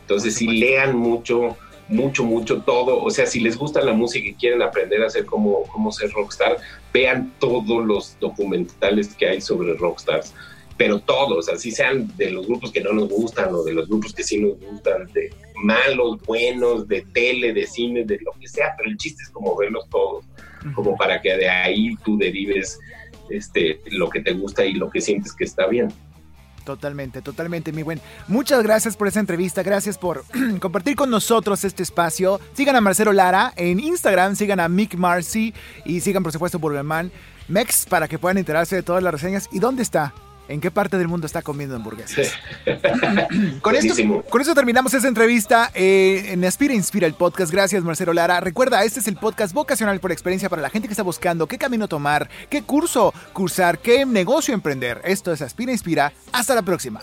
Entonces, 0.00 0.34
si 0.34 0.46
lean 0.48 0.96
mucho, 0.96 1.56
mucho, 1.88 2.24
mucho 2.24 2.62
todo. 2.62 3.02
O 3.02 3.10
sea, 3.10 3.26
si 3.26 3.40
les 3.40 3.56
gusta 3.56 3.82
la 3.82 3.92
música 3.92 4.28
y 4.28 4.34
quieren 4.34 4.62
aprender 4.62 5.02
a 5.02 5.06
hacer 5.06 5.24
cómo, 5.24 5.64
cómo 5.72 5.90
ser 5.90 6.10
rockstar, 6.10 6.58
vean 6.92 7.32
todos 7.38 7.84
los 7.84 8.18
documentales 8.20 9.14
que 9.14 9.28
hay 9.28 9.40
sobre 9.40 9.74
rockstars. 9.74 10.34
Pero 10.76 11.00
todos, 11.00 11.48
así 11.48 11.72
sean 11.72 12.16
de 12.16 12.30
los 12.30 12.46
grupos 12.46 12.70
que 12.70 12.80
no 12.80 12.92
nos 12.92 13.08
gustan 13.08 13.52
o 13.52 13.64
de 13.64 13.72
los 13.72 13.88
grupos 13.88 14.14
que 14.14 14.22
sí 14.22 14.38
nos 14.38 14.60
gustan, 14.60 15.10
de 15.12 15.32
malos, 15.56 16.22
buenos, 16.22 16.86
de 16.86 17.04
tele, 17.12 17.52
de 17.52 17.66
cine, 17.66 18.04
de 18.04 18.18
lo 18.24 18.32
que 18.40 18.46
sea, 18.46 18.74
pero 18.76 18.88
el 18.88 18.96
chiste 18.96 19.24
es 19.24 19.30
como 19.30 19.56
verlos 19.56 19.88
todos, 19.90 20.24
como 20.76 20.96
para 20.96 21.20
que 21.20 21.36
de 21.36 21.48
ahí 21.48 21.96
tú 22.04 22.16
derives 22.16 22.78
este, 23.28 23.80
lo 23.90 24.08
que 24.08 24.20
te 24.20 24.32
gusta 24.32 24.64
y 24.64 24.74
lo 24.74 24.88
que 24.88 25.00
sientes 25.00 25.34
que 25.34 25.44
está 25.44 25.66
bien. 25.66 25.88
Totalmente, 26.68 27.22
totalmente, 27.22 27.72
mi 27.72 27.82
buen. 27.82 27.98
Muchas 28.26 28.62
gracias 28.62 28.94
por 28.94 29.08
esa 29.08 29.20
entrevista, 29.20 29.62
gracias 29.62 29.96
por 29.96 30.22
compartir 30.60 30.96
con 30.96 31.08
nosotros 31.08 31.64
este 31.64 31.82
espacio. 31.82 32.38
Sigan 32.52 32.76
a 32.76 32.82
Marcelo 32.82 33.14
Lara 33.14 33.54
en 33.56 33.80
Instagram, 33.80 34.36
sigan 34.36 34.60
a 34.60 34.68
Mick 34.68 34.94
Marcy 34.94 35.54
y 35.86 36.00
sigan 36.00 36.22
por 36.22 36.30
supuesto 36.30 36.58
Burgerman 36.58 37.10
Mex 37.48 37.86
para 37.86 38.06
que 38.06 38.18
puedan 38.18 38.36
enterarse 38.36 38.76
de 38.76 38.82
todas 38.82 39.02
las 39.02 39.14
reseñas. 39.14 39.48
¿Y 39.50 39.60
dónde 39.60 39.82
está? 39.82 40.12
¿En 40.48 40.60
qué 40.60 40.70
parte 40.70 40.96
del 40.96 41.08
mundo 41.08 41.26
está 41.26 41.42
comiendo 41.42 41.76
hamburguesas? 41.76 42.32
con, 43.60 43.76
esto, 43.76 43.94
con 44.30 44.40
eso 44.40 44.54
terminamos 44.54 44.94
esta 44.94 45.06
entrevista 45.06 45.70
eh, 45.74 46.30
en 46.32 46.44
Aspira 46.44 46.74
Inspira 46.74 47.06
el 47.06 47.14
podcast. 47.14 47.52
Gracias, 47.52 47.84
Marcelo 47.84 48.14
Lara. 48.14 48.40
Recuerda, 48.40 48.82
este 48.84 49.00
es 49.00 49.08
el 49.08 49.16
podcast 49.16 49.52
vocacional 49.52 50.00
por 50.00 50.10
experiencia 50.10 50.48
para 50.48 50.62
la 50.62 50.70
gente 50.70 50.88
que 50.88 50.92
está 50.92 51.02
buscando 51.02 51.46
qué 51.46 51.58
camino 51.58 51.86
tomar, 51.86 52.30
qué 52.48 52.62
curso 52.62 53.12
cursar, 53.34 53.78
qué 53.78 54.06
negocio 54.06 54.54
emprender. 54.54 55.02
Esto 55.04 55.32
es 55.32 55.42
Aspira 55.42 55.70
Inspira. 55.70 56.12
Hasta 56.32 56.54
la 56.54 56.62
próxima. 56.62 57.02